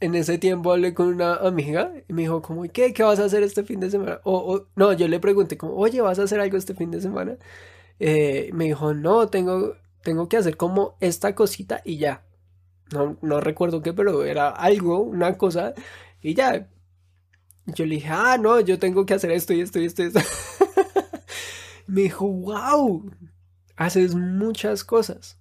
en 0.00 0.14
ese 0.14 0.38
tiempo 0.38 0.72
hablé 0.72 0.94
con 0.94 1.08
una 1.08 1.34
amiga 1.34 1.92
y 2.08 2.12
me 2.12 2.22
dijo 2.22 2.42
como, 2.42 2.62
¿qué? 2.64 2.92
¿Qué 2.94 3.02
vas 3.02 3.20
a 3.20 3.26
hacer 3.26 3.42
este 3.42 3.64
fin 3.64 3.80
de 3.80 3.90
semana? 3.90 4.20
O, 4.24 4.66
no, 4.74 4.92
yo 4.94 5.08
le 5.08 5.20
pregunté 5.20 5.58
como, 5.58 5.74
oye, 5.74 6.00
¿vas 6.00 6.18
a 6.18 6.24
hacer 6.24 6.40
algo 6.40 6.56
este 6.56 6.74
fin 6.74 6.90
de 6.90 7.00
semana? 7.00 7.36
Eh, 7.98 8.50
me 8.54 8.64
dijo, 8.64 8.94
no, 8.94 9.28
tengo, 9.28 9.74
tengo 10.02 10.28
que 10.28 10.38
hacer 10.38 10.56
como 10.56 10.96
esta 11.00 11.34
cosita 11.34 11.82
y 11.84 11.98
ya. 11.98 12.24
No, 12.92 13.18
no 13.22 13.40
recuerdo 13.40 13.82
qué, 13.82 13.92
pero 13.92 14.24
era 14.24 14.48
algo, 14.48 15.00
una 15.00 15.36
cosa 15.36 15.74
y 16.22 16.34
ya. 16.34 16.68
Yo 17.66 17.86
le 17.86 17.96
dije, 17.96 18.08
ah, 18.10 18.38
no, 18.38 18.58
yo 18.60 18.78
tengo 18.78 19.06
que 19.06 19.14
hacer 19.14 19.30
esto 19.30 19.52
y 19.52 19.60
esto 19.60 19.78
y 19.78 19.84
esto 19.84 20.02
y 20.02 20.06
esto. 20.06 20.20
me 21.86 22.02
dijo, 22.02 22.26
wow, 22.26 23.10
haces 23.76 24.14
muchas 24.14 24.82
cosas. 24.82 25.38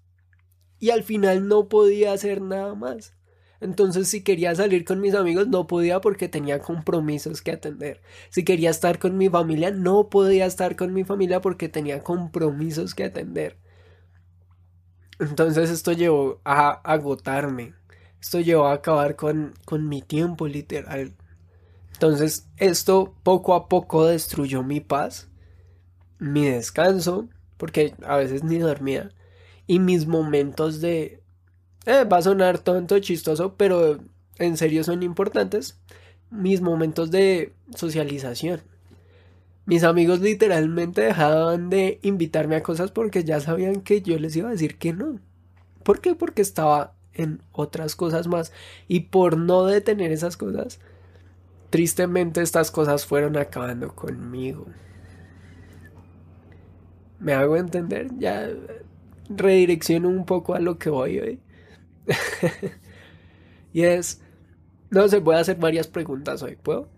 Y 0.79 0.91
al 0.91 1.03
final 1.03 1.47
no 1.47 1.69
podía 1.69 2.13
hacer 2.13 2.41
nada 2.41 2.75
más. 2.75 3.18
Entonces 3.61 4.07
si 4.07 4.23
quería 4.23 4.55
salir 4.55 4.85
con 4.85 5.01
mis 5.01 5.15
amigos 5.15 5.47
no 5.47 5.67
podía 5.67 5.99
porque 6.01 6.29
tenía 6.29 6.59
compromisos 6.59 7.41
que 7.41 7.51
atender. 7.51 8.01
Si 8.29 8.43
quería 8.43 8.69
estar 8.69 8.99
con 8.99 9.17
mi 9.17 9.29
familia 9.29 9.71
no 9.71 10.09
podía 10.09 10.45
estar 10.45 10.75
con 10.75 10.93
mi 10.93 11.03
familia 11.03 11.41
porque 11.41 11.69
tenía 11.69 12.01
compromisos 12.03 12.95
que 12.95 13.03
atender. 13.05 13.57
Entonces 15.19 15.69
esto 15.69 15.91
llevó 15.91 16.39
a 16.45 16.69
agotarme. 16.69 17.73
Esto 18.21 18.39
llevó 18.39 18.67
a 18.67 18.73
acabar 18.73 19.15
con, 19.15 19.53
con 19.65 19.87
mi 19.87 20.01
tiempo 20.01 20.47
literal. 20.47 21.13
Entonces 21.93 22.47
esto 22.55 23.13
poco 23.23 23.53
a 23.55 23.67
poco 23.67 24.05
destruyó 24.05 24.63
mi 24.63 24.79
paz, 24.79 25.29
mi 26.17 26.45
descanso, 26.45 27.27
porque 27.57 27.93
a 28.05 28.15
veces 28.15 28.43
ni 28.43 28.57
dormía, 28.57 29.11
y 29.67 29.79
mis 29.79 30.07
momentos 30.07 30.79
de, 30.79 31.18
eh, 31.85 32.03
va 32.03 32.17
a 32.17 32.21
sonar 32.21 32.59
tonto, 32.59 32.99
chistoso, 32.99 33.55
pero 33.55 33.99
en 34.37 34.57
serio 34.57 34.83
son 34.83 35.03
importantes. 35.03 35.79
Mis 36.31 36.61
momentos 36.61 37.11
de 37.11 37.53
socialización. 37.75 38.61
Mis 39.65 39.83
amigos 39.83 40.19
literalmente 40.19 41.01
dejaban 41.01 41.69
de 41.69 41.99
invitarme 42.01 42.55
a 42.55 42.63
cosas 42.63 42.91
porque 42.91 43.23
ya 43.23 43.39
sabían 43.39 43.81
que 43.81 44.01
yo 44.01 44.17
les 44.17 44.35
iba 44.35 44.47
a 44.49 44.51
decir 44.51 44.77
que 44.77 44.93
no. 44.93 45.19
¿Por 45.83 46.01
qué? 46.01 46.15
Porque 46.15 46.41
estaba 46.41 46.95
en 47.13 47.41
otras 47.51 47.95
cosas 47.95 48.27
más. 48.27 48.51
Y 48.87 49.01
por 49.01 49.37
no 49.37 49.65
detener 49.65 50.11
esas 50.11 50.37
cosas, 50.37 50.79
tristemente 51.69 52.41
estas 52.41 52.71
cosas 52.71 53.05
fueron 53.05 53.37
acabando 53.37 53.95
conmigo. 53.95 54.65
¿Me 57.19 57.33
hago 57.33 57.57
entender? 57.57 58.07
Ya 58.17 58.49
redirecciono 59.29 60.09
un 60.09 60.25
poco 60.25 60.55
a 60.55 60.59
lo 60.59 60.79
que 60.79 60.89
voy 60.89 61.19
hoy. 61.19 61.39
y 63.73 63.83
es, 63.83 64.21
no 64.89 65.07
voy 65.21 65.35
a 65.35 65.39
hacer 65.39 65.57
varias 65.57 65.87
preguntas 65.87 66.41
hoy, 66.41 66.55
¿puedo? 66.55 66.89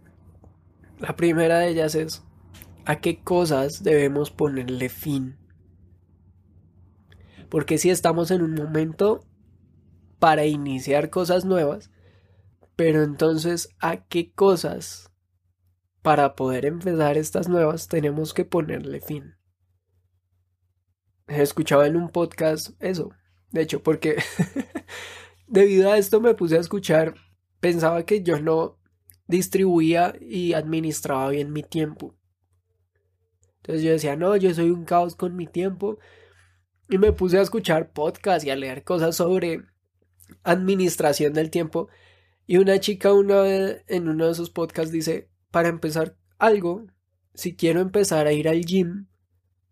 La 1.00 1.16
primera 1.16 1.60
de 1.60 1.70
ellas 1.70 1.96
es 1.96 2.24
a 2.86 3.00
qué 3.00 3.22
cosas 3.24 3.84
debemos 3.84 4.32
ponerle 4.32 4.90
fin. 4.90 5.38
Porque 7.50 7.78
si 7.78 7.90
estamos 7.90 8.32
en 8.32 8.42
un 8.42 8.54
momento 8.54 9.26
para 10.20 10.46
iniciar 10.46 11.10
cosas 11.10 11.44
nuevas, 11.44 11.92
pero 12.76 13.04
entonces 13.04 13.70
a 13.80 14.06
qué 14.06 14.32
cosas 14.32 15.12
para 16.02 16.36
poder 16.36 16.66
empezar 16.66 17.18
estas 17.18 17.50
nuevas 17.50 17.88
tenemos 17.88 18.34
que 18.34 18.46
ponerle 18.46 19.02
fin. 19.02 19.36
Escuchaba 21.28 21.88
en 21.88 21.96
un 21.96 22.10
podcast 22.10 22.72
eso, 22.80 23.12
de 23.52 23.62
hecho, 23.62 23.84
porque 23.84 24.18
debido 25.48 25.92
a 25.92 25.98
esto 25.98 26.22
me 26.22 26.34
puse 26.34 26.58
a 26.58 26.62
escuchar, 26.62 27.16
pensaba 27.60 28.06
que 28.06 28.24
yo 28.24 28.40
no 28.40 28.78
distribuía 29.28 30.16
y 30.20 30.54
administraba 30.54 31.30
bien 31.30 31.52
mi 31.52 31.64
tiempo. 31.64 32.16
Entonces 33.58 33.84
yo 33.84 33.92
decía, 33.92 34.16
no, 34.16 34.36
yo 34.36 34.54
soy 34.54 34.72
un 34.72 34.86
caos 34.86 35.16
con 35.16 35.36
mi 35.36 35.48
tiempo. 35.48 36.00
Y 36.90 36.98
me 36.98 37.14
puse 37.14 37.38
a 37.38 37.42
escuchar 37.42 37.94
podcasts 37.94 38.46
y 38.46 38.50
a 38.50 38.56
leer 38.56 38.84
cosas 38.84 39.16
sobre 39.16 39.64
administración 40.44 41.34
del 41.34 41.50
tiempo. 41.50 41.88
Y 42.48 42.58
una 42.58 42.80
chica 42.80 43.14
una 43.14 43.42
vez 43.42 43.84
en 43.88 44.10
uno 44.10 44.28
de 44.28 44.34
sus 44.34 44.50
podcasts 44.50 44.92
dice, 44.92 45.30
para 45.52 45.70
empezar 45.70 46.18
algo, 46.38 46.88
si 47.34 47.56
quiero 47.56 47.80
empezar 47.80 48.28
a 48.28 48.34
ir 48.34 48.50
al 48.50 48.66
gym, 48.66 49.08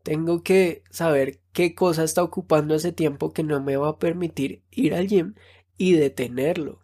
tengo 0.03 0.43
que 0.43 0.83
saber 0.89 1.39
qué 1.53 1.75
cosa 1.75 2.03
está 2.03 2.23
ocupando 2.23 2.75
ese 2.75 2.91
tiempo 2.91 3.33
que 3.33 3.43
no 3.43 3.61
me 3.61 3.77
va 3.77 3.89
a 3.89 3.99
permitir 3.99 4.63
ir 4.71 4.93
al 4.93 5.07
gym 5.07 5.35
y 5.77 5.93
detenerlo 5.93 6.81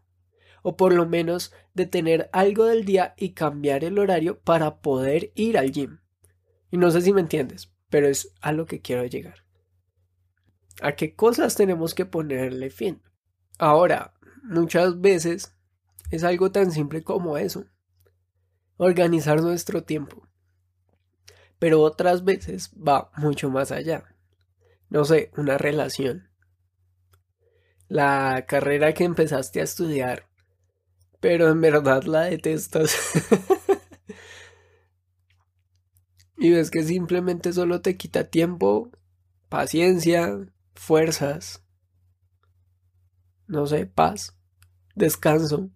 o 0.67 0.75
por 0.77 0.93
lo 0.93 1.05
menos 1.05 1.53
detener 1.75 2.27
algo 2.33 2.65
del 2.65 2.85
día 2.85 3.13
y 3.17 3.33
cambiar 3.33 3.83
el 3.83 3.99
horario 3.99 4.39
para 4.39 4.77
poder 4.77 5.31
ir 5.35 5.59
al 5.59 5.71
gym. 5.71 5.99
Y 6.71 6.77
no 6.77 6.89
sé 6.89 7.01
si 7.01 7.13
me 7.13 7.21
entiendes, 7.21 7.71
pero 7.91 8.07
es 8.07 8.33
a 8.41 8.51
lo 8.51 8.65
que 8.65 8.81
quiero 8.81 9.05
llegar. 9.05 9.45
¿A 10.81 10.93
qué 10.93 11.13
cosas 11.13 11.55
tenemos 11.55 11.93
que 11.93 12.07
ponerle 12.07 12.71
fin? 12.71 13.03
Ahora, 13.59 14.15
muchas 14.41 14.99
veces 14.99 15.55
es 16.09 16.23
algo 16.23 16.51
tan 16.51 16.71
simple 16.71 17.03
como 17.03 17.37
eso. 17.37 17.65
Organizar 18.77 19.43
nuestro 19.43 19.83
tiempo. 19.83 20.27
Pero 21.65 21.81
otras 21.81 22.23
veces 22.23 22.69
va 22.75 23.09
mucho 23.17 23.49
más 23.49 23.71
allá. 23.71 24.15
No 24.89 25.03
sé, 25.03 25.31
una 25.35 25.57
relación. 25.57 26.29
La 27.87 28.45
carrera 28.47 28.93
que 28.93 29.03
empezaste 29.03 29.61
a 29.61 29.63
estudiar 29.63 30.27
pero 31.25 31.49
en 31.49 31.59
verdad 31.59 32.03
la 32.03 32.25
detestas. 32.25 32.95
y 36.37 36.51
ves 36.51 36.69
que 36.69 36.83
simplemente 36.83 37.51
solo 37.51 37.81
te 37.81 37.97
quita 37.97 38.29
tiempo, 38.29 38.91
paciencia, 39.49 40.37
fuerzas, 40.75 41.65
no 43.47 43.65
sé, 43.65 43.87
paz, 43.87 44.37
descanso. 44.93 45.71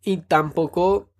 Y 0.00 0.22
tampoco 0.22 1.12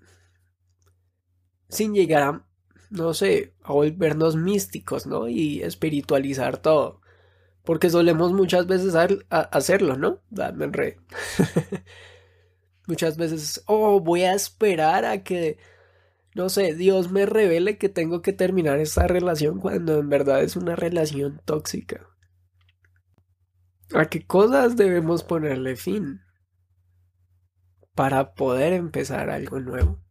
sin 1.68 1.92
llegar 1.92 2.22
a, 2.22 2.45
no 2.90 3.14
sé, 3.14 3.54
a 3.62 3.72
volvernos 3.72 4.36
místicos, 4.36 5.06
¿no? 5.06 5.28
Y 5.28 5.62
espiritualizar 5.62 6.58
todo. 6.58 7.00
Porque 7.64 7.90
solemos 7.90 8.32
muchas 8.32 8.66
veces 8.66 8.94
hacerlo, 9.28 9.96
¿no? 9.96 10.20
Dame 10.30 10.68
re. 10.68 10.98
Muchas 12.86 13.16
veces, 13.16 13.64
oh, 13.66 13.98
voy 13.98 14.22
a 14.22 14.34
esperar 14.34 15.04
a 15.04 15.24
que, 15.24 15.58
no 16.36 16.48
sé, 16.48 16.74
Dios 16.74 17.10
me 17.10 17.26
revele 17.26 17.78
que 17.78 17.88
tengo 17.88 18.22
que 18.22 18.32
terminar 18.32 18.78
esta 18.78 19.08
relación 19.08 19.58
cuando 19.58 19.98
en 19.98 20.08
verdad 20.08 20.42
es 20.42 20.54
una 20.54 20.76
relación 20.76 21.40
tóxica. 21.44 22.06
¿A 23.94 24.06
qué 24.06 24.24
cosas 24.24 24.76
debemos 24.76 25.24
ponerle 25.24 25.74
fin 25.74 26.20
para 27.96 28.34
poder 28.34 28.72
empezar 28.72 29.30
algo 29.30 29.58
nuevo? 29.58 30.05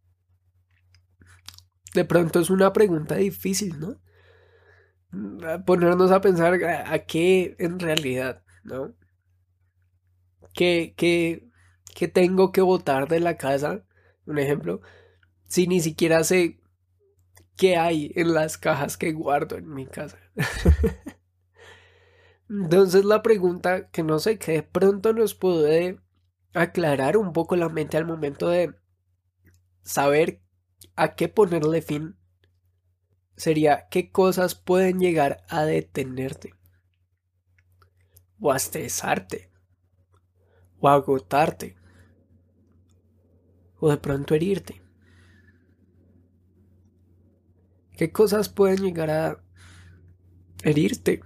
De 1.96 2.04
pronto 2.04 2.40
es 2.40 2.50
una 2.50 2.74
pregunta 2.74 3.14
difícil, 3.14 3.80
¿no? 3.80 3.98
Ponernos 5.64 6.10
a 6.10 6.20
pensar 6.20 6.62
a, 6.62 6.98
qué 7.06 7.56
en 7.58 7.78
realidad, 7.78 8.42
¿no? 8.64 8.94
¿Qué, 10.52 10.92
qué, 10.94 11.48
que 11.94 12.06
tengo 12.06 12.52
que 12.52 12.60
botar 12.60 13.08
de 13.08 13.20
la 13.20 13.38
casa, 13.38 13.82
un 14.26 14.38
ejemplo, 14.38 14.82
si 15.46 15.66
ni 15.66 15.80
siquiera 15.80 16.22
sé 16.22 16.60
qué 17.56 17.78
hay 17.78 18.12
en 18.14 18.34
las 18.34 18.58
cajas 18.58 18.98
que 18.98 19.12
guardo 19.12 19.56
en 19.56 19.72
mi 19.72 19.86
casa. 19.86 20.18
Entonces 22.50 23.06
la 23.06 23.22
pregunta 23.22 23.88
que 23.88 24.02
no 24.02 24.18
sé, 24.18 24.38
que 24.38 24.52
de 24.52 24.62
pronto 24.62 25.14
nos 25.14 25.34
puede 25.34 25.98
aclarar 26.52 27.16
un 27.16 27.32
poco 27.32 27.56
la 27.56 27.70
mente 27.70 27.96
al 27.96 28.04
momento 28.04 28.50
de 28.50 28.74
saber 29.82 30.42
a 30.94 31.14
qué 31.14 31.28
ponerle 31.28 31.82
fin 31.82 32.16
sería 33.36 33.88
qué 33.90 34.10
cosas 34.10 34.54
pueden 34.54 34.98
llegar 34.98 35.44
a 35.48 35.64
detenerte 35.64 36.54
o 38.40 38.52
a 38.52 38.56
estresarte 38.56 39.50
o 40.80 40.88
a 40.88 40.94
agotarte 40.94 41.76
o 43.78 43.90
de 43.90 43.96
pronto 43.98 44.34
herirte. 44.34 44.82
¿Qué 47.92 48.12
cosas 48.12 48.48
pueden 48.48 48.82
llegar 48.82 49.10
a 49.10 49.42
herirte 50.62 51.20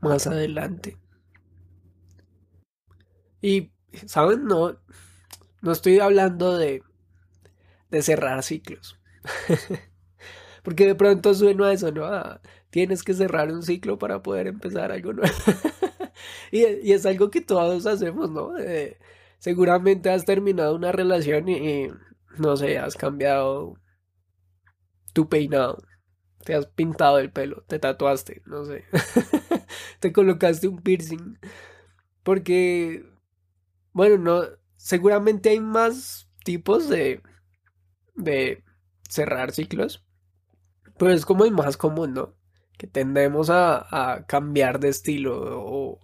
más 0.00 0.26
adelante? 0.26 0.98
Y, 3.40 3.72
¿saben? 4.06 4.44
No, 4.44 4.78
no 5.62 5.72
estoy 5.72 6.00
hablando 6.00 6.56
de, 6.56 6.82
de 7.92 8.02
cerrar 8.02 8.42
ciclos. 8.42 8.98
Porque 10.64 10.86
de 10.86 10.94
pronto 10.96 11.34
suena 11.34 11.68
a 11.68 11.72
eso, 11.72 11.92
¿no? 11.92 12.06
Ah, 12.06 12.40
tienes 12.70 13.04
que 13.04 13.14
cerrar 13.14 13.52
un 13.52 13.62
ciclo 13.62 13.98
para 13.98 14.22
poder 14.22 14.48
empezar 14.48 14.90
algo 14.90 15.12
nuevo. 15.12 15.34
y, 16.50 16.66
y, 16.66 16.92
es 16.92 17.06
algo 17.06 17.30
que 17.30 17.40
todos 17.40 17.86
hacemos, 17.86 18.30
¿no? 18.30 18.54
seguramente 19.38 20.08
has 20.08 20.24
terminado 20.24 20.76
una 20.76 20.92
relación 20.92 21.48
y, 21.48 21.88
no 22.38 22.56
sé, 22.56 22.78
has 22.78 22.96
cambiado 22.96 23.74
tu 25.12 25.28
peinado, 25.28 25.82
te 26.44 26.54
has 26.54 26.66
pintado 26.66 27.18
el 27.18 27.32
pelo, 27.32 27.64
te 27.66 27.80
tatuaste, 27.80 28.42
no 28.46 28.64
sé, 28.64 28.84
te 29.98 30.12
colocaste 30.12 30.68
un 30.68 30.80
piercing, 30.80 31.40
porque, 32.22 33.04
bueno, 33.92 34.16
no, 34.16 34.46
seguramente 34.76 35.50
hay 35.50 35.58
más 35.58 36.30
tipos 36.44 36.88
de, 36.88 37.20
de 38.14 38.64
cerrar 39.08 39.52
ciclos, 39.52 40.04
pero 40.98 41.12
es 41.12 41.26
como 41.26 41.44
el 41.44 41.52
más 41.52 41.76
común, 41.76 42.14
¿no? 42.14 42.34
Que 42.78 42.86
tendemos 42.86 43.50
a, 43.50 44.14
a 44.14 44.26
cambiar 44.26 44.80
de 44.80 44.88
estilo 44.88 45.38
o, 45.40 46.00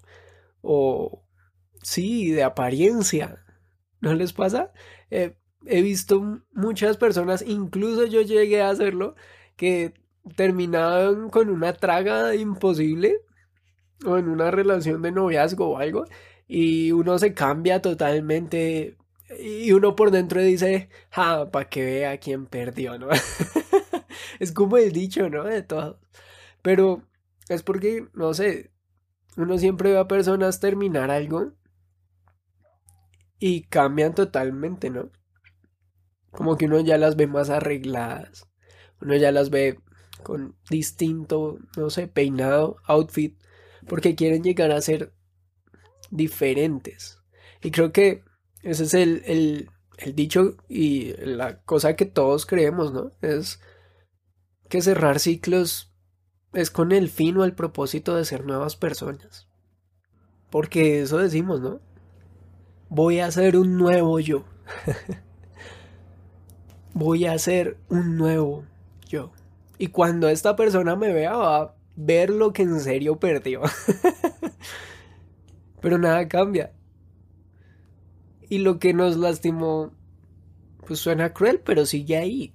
o 0.62 1.24
Sí, 1.82 2.32
de 2.32 2.44
apariencia. 2.44 3.44
¿No 4.00 4.14
les 4.14 4.32
pasa? 4.34 4.72
Eh, 5.10 5.36
he 5.66 5.82
visto 5.82 6.42
muchas 6.52 6.96
personas, 6.98 7.42
incluso 7.46 8.06
yo 8.06 8.22
llegué 8.22 8.62
a 8.62 8.70
hacerlo, 8.70 9.16
que 9.56 9.94
terminaban 10.36 11.30
con 11.30 11.50
una 11.50 11.74
traga 11.74 12.34
imposible 12.36 13.20
o 14.06 14.18
en 14.18 14.28
una 14.28 14.50
relación 14.50 15.02
de 15.02 15.12
noviazgo 15.12 15.70
o 15.70 15.78
algo 15.78 16.04
y 16.48 16.92
uno 16.92 17.18
se 17.18 17.34
cambia 17.34 17.82
totalmente 17.82 18.97
y 19.38 19.72
uno 19.72 19.94
por 19.94 20.10
dentro 20.10 20.40
dice, 20.40 20.88
ja, 21.10 21.50
para 21.50 21.68
que 21.68 21.84
vea 21.84 22.18
quién 22.18 22.46
perdió, 22.46 22.98
¿no? 22.98 23.08
es 24.38 24.52
como 24.52 24.76
el 24.78 24.92
dicho, 24.92 25.28
¿no? 25.28 25.44
De 25.44 25.62
todo. 25.62 26.00
Pero 26.62 27.02
es 27.48 27.62
porque, 27.62 28.06
no 28.14 28.34
sé, 28.34 28.70
uno 29.36 29.58
siempre 29.58 29.92
ve 29.92 29.98
a 29.98 30.08
personas 30.08 30.60
terminar 30.60 31.10
algo 31.10 31.52
y 33.38 33.62
cambian 33.64 34.14
totalmente, 34.14 34.90
¿no? 34.90 35.10
Como 36.30 36.56
que 36.56 36.66
uno 36.66 36.80
ya 36.80 36.98
las 36.98 37.16
ve 37.16 37.26
más 37.26 37.50
arregladas, 37.50 38.48
uno 39.00 39.16
ya 39.16 39.32
las 39.32 39.50
ve 39.50 39.78
con 40.22 40.56
distinto, 40.70 41.58
no 41.76 41.90
sé, 41.90 42.08
peinado, 42.08 42.76
outfit, 42.84 43.38
porque 43.86 44.14
quieren 44.14 44.42
llegar 44.42 44.72
a 44.72 44.80
ser 44.80 45.12
diferentes. 46.10 47.22
Y 47.62 47.70
creo 47.70 47.92
que 47.92 48.24
ese 48.62 48.84
es 48.84 48.94
el, 48.94 49.22
el, 49.26 49.70
el 49.98 50.14
dicho 50.14 50.56
y 50.68 51.14
la 51.18 51.60
cosa 51.62 51.96
que 51.96 52.06
todos 52.06 52.46
creemos, 52.46 52.92
¿no? 52.92 53.12
Es 53.22 53.60
que 54.68 54.82
cerrar 54.82 55.20
ciclos 55.20 55.92
es 56.52 56.70
con 56.70 56.92
el 56.92 57.08
fin 57.08 57.36
o 57.36 57.44
el 57.44 57.54
propósito 57.54 58.16
de 58.16 58.24
ser 58.24 58.44
nuevas 58.44 58.76
personas. 58.76 59.48
Porque 60.50 61.02
eso 61.02 61.18
decimos, 61.18 61.60
¿no? 61.60 61.80
voy 62.88 63.20
a 63.20 63.30
ser 63.30 63.56
un 63.56 63.76
nuevo 63.76 64.18
yo. 64.20 64.44
voy 66.94 67.26
a 67.26 67.38
ser 67.38 67.76
un 67.88 68.16
nuevo 68.16 68.64
yo. 69.06 69.32
Y 69.78 69.88
cuando 69.88 70.28
esta 70.28 70.56
persona 70.56 70.96
me 70.96 71.12
vea 71.12 71.36
va 71.36 71.56
a 71.58 71.74
ver 71.96 72.30
lo 72.30 72.52
que 72.52 72.62
en 72.62 72.80
serio 72.80 73.18
perdió. 73.18 73.62
Pero 75.80 75.98
nada 75.98 76.26
cambia. 76.28 76.72
Y 78.48 78.58
lo 78.58 78.78
que 78.78 78.94
nos 78.94 79.16
lastimó, 79.16 79.92
pues 80.86 81.00
suena 81.00 81.32
cruel, 81.32 81.60
pero 81.64 81.86
sigue 81.86 82.16
ahí. 82.16 82.54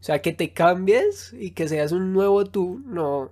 O 0.00 0.04
sea, 0.04 0.20
que 0.20 0.32
te 0.32 0.52
cambies 0.52 1.32
y 1.32 1.52
que 1.52 1.68
seas 1.68 1.92
un 1.92 2.12
nuevo 2.12 2.44
tú, 2.46 2.82
no, 2.84 3.30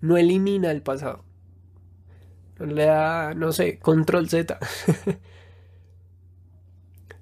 no 0.00 0.16
elimina 0.16 0.70
el 0.70 0.82
pasado. 0.82 1.24
No 2.58 2.66
le 2.66 2.86
da, 2.86 3.34
no 3.34 3.52
sé, 3.52 3.78
control 3.78 4.28
Z. 4.28 4.58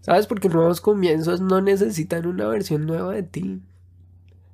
¿Sabes? 0.00 0.26
Porque 0.28 0.48
nuevos 0.48 0.80
comienzos 0.80 1.40
no 1.40 1.60
necesitan 1.60 2.26
una 2.26 2.46
versión 2.46 2.86
nueva 2.86 3.12
de 3.12 3.24
ti. 3.24 3.60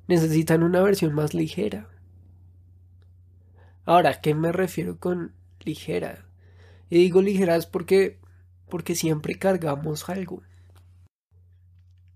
Necesitan 0.07 0.63
una 0.63 0.81
versión 0.81 1.13
más 1.13 1.35
ligera. 1.35 1.87
Ahora, 3.85 4.09
¿a 4.09 4.21
qué 4.21 4.33
me 4.33 4.51
refiero 4.51 4.97
con 4.97 5.33
ligera? 5.59 6.25
Y 6.89 6.97
digo 6.97 7.21
ligera 7.21 7.55
es 7.55 7.65
porque, 7.65 8.19
porque 8.69 8.95
siempre 8.95 9.35
cargamos 9.35 10.09
algo. 10.09 10.41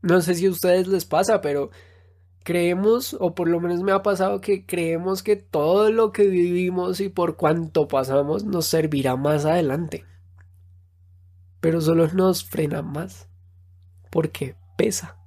No 0.01 0.21
sé 0.21 0.36
si 0.36 0.45
a 0.45 0.51
ustedes 0.51 0.88
les 0.88 1.05
pasa, 1.05 1.41
pero 1.41 1.69
creemos, 2.43 3.15
o 3.19 3.36
por 3.36 3.49
lo 3.49 3.60
menos 3.60 3.81
me 3.81 3.91
ha 3.91 4.01
pasado 4.01 4.39
que 4.39 4.65
creemos 4.65 5.21
que 5.21 5.36
todo 5.36 5.91
lo 5.91 6.12
que 6.12 6.27
vivimos 6.27 7.01
y 7.01 7.10
por 7.10 7.36
cuanto 7.36 7.88
pasamos 7.88 8.45
nos 8.45 8.67
servirá 8.67 9.17
más 9.17 9.45
adelante. 9.45 10.05
Pero 11.60 11.81
solo 11.81 12.07
nos 12.07 12.45
frena 12.45 12.81
más. 12.81 13.27
Porque 14.10 14.55
pesa. 14.77 15.17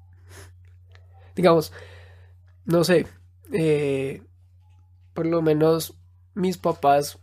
Digamos, 1.36 1.72
no 2.64 2.84
sé, 2.84 3.06
eh, 3.52 4.22
por 5.12 5.26
lo 5.26 5.42
menos 5.42 5.98
mis 6.34 6.56
papás 6.56 7.18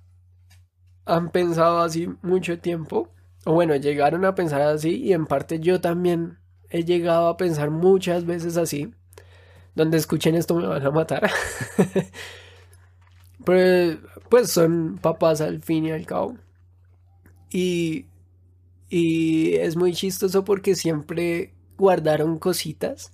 han 1.05 1.31
pensado 1.31 1.79
así 1.79 2.07
mucho 2.21 2.59
tiempo. 2.59 3.09
Bueno, 3.47 3.77
llegaron 3.77 4.25
a 4.25 4.35
pensar 4.35 4.61
así 4.61 4.97
y 4.97 5.13
en 5.13 5.25
parte 5.25 5.61
yo 5.61 5.79
también 5.79 6.37
he 6.69 6.83
llegado 6.83 7.29
a 7.29 7.37
pensar 7.37 7.71
muchas 7.71 8.25
veces 8.25 8.57
así. 8.57 8.93
Donde 9.73 9.97
escuchen 9.97 10.35
esto 10.35 10.55
me 10.55 10.67
van 10.67 10.85
a 10.85 10.91
matar. 10.91 11.31
Pero 13.45 13.99
pues 14.29 14.51
son 14.51 14.99
papás 15.01 15.39
al 15.39 15.61
fin 15.61 15.85
y 15.85 15.91
al 15.91 16.05
cabo. 16.05 16.37
Y, 17.49 18.07
y 18.89 19.53
es 19.55 19.77
muy 19.77 19.93
chistoso 19.93 20.43
porque 20.43 20.75
siempre 20.75 21.53
guardaron 21.77 22.39
cositas 22.39 23.13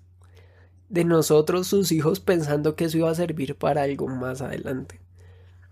de 0.90 1.06
nosotros, 1.06 1.68
sus 1.68 1.92
hijos, 1.92 2.20
pensando 2.20 2.76
que 2.76 2.86
eso 2.86 2.98
iba 2.98 3.12
a 3.12 3.16
servir 3.16 3.56
para 3.56 3.84
algo 3.84 4.08
más 4.08 4.42
adelante. 4.42 5.00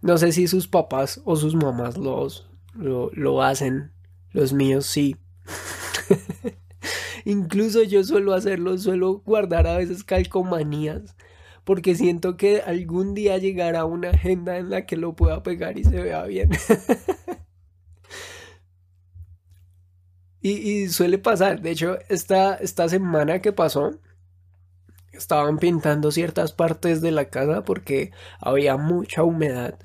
No 0.02 0.20
sé 0.20 0.32
si 0.32 0.48
sus 0.48 0.68
papás 0.68 1.20
o 1.26 1.36
sus 1.36 1.56
mamás 1.56 1.98
los, 1.98 2.48
lo, 2.76 3.10
lo 3.14 3.42
hacen. 3.42 3.92
Los 4.34 4.54
míos 4.54 4.86
sí. 4.86 5.16
Incluso 7.26 7.84
yo 7.84 8.04
suelo 8.04 8.34
hacerlo, 8.34 8.78
suelo 8.78 9.20
guardar 9.20 9.68
a 9.68 9.78
veces 9.78 10.04
calcomanías, 10.04 11.16
porque 11.64 11.96
siento 11.96 12.38
que 12.38 12.62
algún 12.62 13.14
día 13.14 13.38
llegará 13.38 13.86
una 13.86 14.10
agenda 14.10 14.58
en 14.58 14.70
la 14.70 14.86
que 14.86 14.98
lo 14.98 15.16
pueda 15.16 15.44
pegar 15.44 15.78
y 15.78 15.84
se 15.84 16.02
vea 16.02 16.24
bien. 16.24 16.50
y, 20.42 20.88
suele 20.88 21.20
pasar, 21.20 21.62
de 21.62 21.72
hecho, 21.72 22.00
esta, 22.10 22.56
esta 22.56 22.90
semana 22.90 23.40
que 23.40 23.54
pasó, 23.54 23.92
estaban 25.14 25.60
pintando 25.60 26.12
ciertas 26.12 26.52
partes 26.52 27.02
de 27.02 27.12
la 27.12 27.26
casa 27.26 27.64
porque 27.64 28.12
había 28.40 28.78
mucha 28.78 29.24
humedad. 29.24 29.78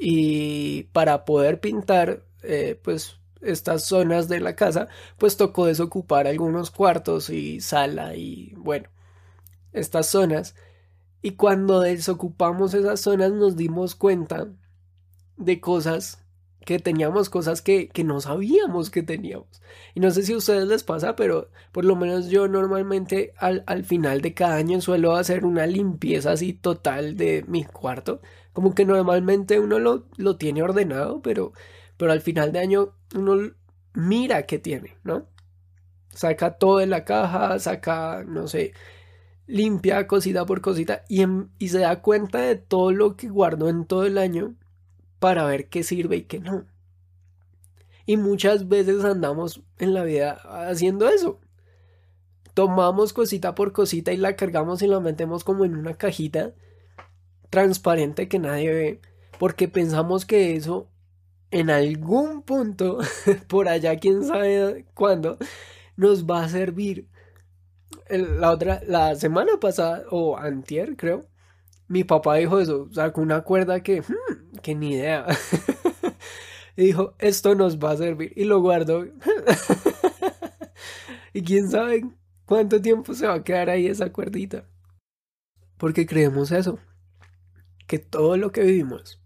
Y 0.00 0.84
para 0.92 1.24
poder 1.24 1.60
pintar, 1.60 2.24
eh, 2.42 2.78
pues 2.82 3.18
estas 3.40 3.84
zonas 3.84 4.28
de 4.28 4.40
la 4.40 4.56
casa, 4.56 4.88
pues 5.18 5.36
tocó 5.36 5.66
desocupar 5.66 6.26
algunos 6.26 6.70
cuartos 6.70 7.30
y 7.30 7.60
sala 7.60 8.16
y 8.16 8.54
bueno, 8.56 8.88
estas 9.72 10.06
zonas. 10.06 10.54
Y 11.22 11.32
cuando 11.32 11.80
desocupamos 11.80 12.74
esas 12.74 13.00
zonas 13.00 13.32
nos 13.32 13.56
dimos 13.56 13.94
cuenta 13.94 14.48
de 15.36 15.60
cosas 15.60 16.22
que 16.66 16.78
teníamos, 16.80 17.30
cosas 17.30 17.62
que, 17.62 17.88
que 17.88 18.04
no 18.04 18.20
sabíamos 18.20 18.90
que 18.90 19.02
teníamos. 19.02 19.62
Y 19.94 20.00
no 20.00 20.10
sé 20.10 20.22
si 20.22 20.32
a 20.32 20.36
ustedes 20.36 20.66
les 20.66 20.82
pasa, 20.82 21.14
pero 21.14 21.48
por 21.72 21.84
lo 21.84 21.94
menos 21.96 22.28
yo 22.28 22.48
normalmente 22.48 23.32
al, 23.38 23.62
al 23.66 23.84
final 23.84 24.20
de 24.20 24.34
cada 24.34 24.56
año 24.56 24.80
suelo 24.80 25.14
hacer 25.14 25.44
una 25.44 25.66
limpieza 25.66 26.32
así 26.32 26.52
total 26.52 27.16
de 27.16 27.44
mi 27.46 27.64
cuarto. 27.64 28.20
Como 28.52 28.74
que 28.74 28.84
normalmente 28.84 29.60
uno 29.60 29.78
lo, 29.78 30.06
lo 30.16 30.36
tiene 30.36 30.62
ordenado, 30.62 31.22
pero 31.22 31.52
pero 31.96 32.12
al 32.12 32.20
final 32.20 32.52
de 32.52 32.58
año 32.60 32.94
uno 33.14 33.52
mira 33.94 34.46
qué 34.46 34.58
tiene, 34.58 34.96
¿no? 35.04 35.26
Saca 36.10 36.58
todo 36.58 36.78
de 36.78 36.86
la 36.86 37.04
caja, 37.04 37.58
saca, 37.58 38.24
no 38.26 38.48
sé, 38.48 38.72
limpia 39.46 40.06
cosita 40.06 40.46
por 40.46 40.60
cosita 40.60 41.04
y, 41.08 41.24
y 41.58 41.68
se 41.68 41.80
da 41.80 42.02
cuenta 42.02 42.40
de 42.40 42.56
todo 42.56 42.92
lo 42.92 43.16
que 43.16 43.28
guardó 43.28 43.68
en 43.68 43.86
todo 43.86 44.06
el 44.06 44.18
año 44.18 44.54
para 45.18 45.44
ver 45.44 45.68
qué 45.68 45.82
sirve 45.82 46.16
y 46.16 46.22
qué 46.22 46.40
no. 46.40 46.66
Y 48.06 48.16
muchas 48.16 48.68
veces 48.68 49.04
andamos 49.04 49.62
en 49.78 49.92
la 49.92 50.04
vida 50.04 50.32
haciendo 50.68 51.08
eso. 51.08 51.40
Tomamos 52.54 53.12
cosita 53.12 53.54
por 53.54 53.72
cosita 53.72 54.12
y 54.12 54.16
la 54.16 54.36
cargamos 54.36 54.80
y 54.82 54.86
la 54.86 55.00
metemos 55.00 55.44
como 55.44 55.64
en 55.64 55.76
una 55.76 55.94
cajita 55.94 56.54
transparente 57.50 58.28
que 58.28 58.38
nadie 58.38 58.72
ve 58.72 59.00
porque 59.38 59.68
pensamos 59.68 60.24
que 60.24 60.56
eso 60.56 60.88
en 61.56 61.70
algún 61.70 62.42
punto, 62.42 62.98
por 63.48 63.66
allá, 63.66 63.96
quién 63.96 64.22
sabe 64.24 64.84
cuándo, 64.92 65.38
nos 65.96 66.26
va 66.26 66.44
a 66.44 66.48
servir. 66.50 67.08
La 68.10 68.50
otra, 68.50 68.82
la 68.86 69.14
semana 69.14 69.58
pasada, 69.58 70.04
o 70.10 70.36
antier, 70.36 70.96
creo, 70.96 71.26
mi 71.88 72.04
papá 72.04 72.36
dijo 72.36 72.60
eso, 72.60 72.90
sacó 72.92 73.22
una 73.22 73.40
cuerda 73.40 73.82
que, 73.82 74.02
hmm, 74.02 74.58
que 74.60 74.74
ni 74.74 74.96
idea. 74.96 75.24
y 76.76 76.84
dijo, 76.84 77.14
esto 77.18 77.54
nos 77.54 77.78
va 77.78 77.92
a 77.92 77.96
servir. 77.96 78.34
Y 78.36 78.44
lo 78.44 78.60
guardó. 78.60 79.06
y 81.32 81.42
quién 81.42 81.70
sabe 81.70 82.04
cuánto 82.44 82.82
tiempo 82.82 83.14
se 83.14 83.26
va 83.26 83.34
a 83.34 83.44
quedar 83.44 83.70
ahí 83.70 83.86
esa 83.86 84.12
cuerdita. 84.12 84.66
Porque 85.78 86.04
creemos 86.04 86.52
eso, 86.52 86.78
que 87.86 87.98
todo 87.98 88.36
lo 88.36 88.52
que 88.52 88.60
vivimos 88.60 89.22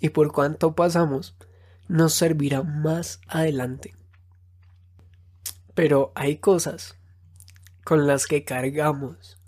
y 0.00 0.10
por 0.10 0.32
cuánto 0.32 0.74
pasamos 0.74 1.36
nos 1.88 2.14
servirá 2.14 2.62
más 2.62 3.20
adelante. 3.26 3.94
Pero 5.74 6.12
hay 6.14 6.36
cosas 6.36 6.96
con 7.84 8.06
las 8.06 8.26
que 8.26 8.44
cargamos 8.44 9.38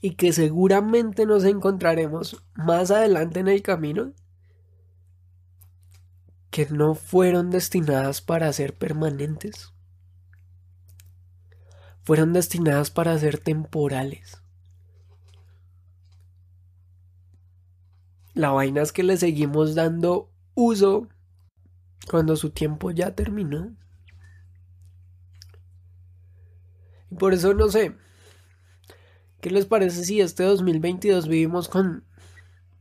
y 0.00 0.14
que 0.14 0.32
seguramente 0.32 1.26
nos 1.26 1.44
encontraremos 1.44 2.42
más 2.54 2.90
adelante 2.90 3.40
en 3.40 3.48
el 3.48 3.62
camino 3.62 4.12
que 6.50 6.66
no 6.66 6.94
fueron 6.94 7.50
destinadas 7.50 8.20
para 8.20 8.52
ser 8.52 8.76
permanentes. 8.76 9.72
Fueron 12.02 12.32
destinadas 12.32 12.90
para 12.90 13.16
ser 13.18 13.38
temporales. 13.38 14.42
La 18.34 18.50
vaina 18.50 18.82
es 18.82 18.90
que 18.92 19.02
le 19.02 19.16
seguimos 19.16 19.74
dando 19.74 20.32
uso 20.54 21.08
cuando 22.08 22.36
su 22.36 22.50
tiempo 22.50 22.90
ya 22.90 23.14
terminó. 23.14 23.76
Y 27.10 27.16
por 27.16 27.34
eso 27.34 27.54
no 27.54 27.68
sé, 27.68 27.96
¿qué 29.40 29.50
les 29.50 29.66
parece 29.66 30.04
si 30.04 30.20
este 30.20 30.44
2022 30.44 31.28
vivimos 31.28 31.68
con 31.68 32.04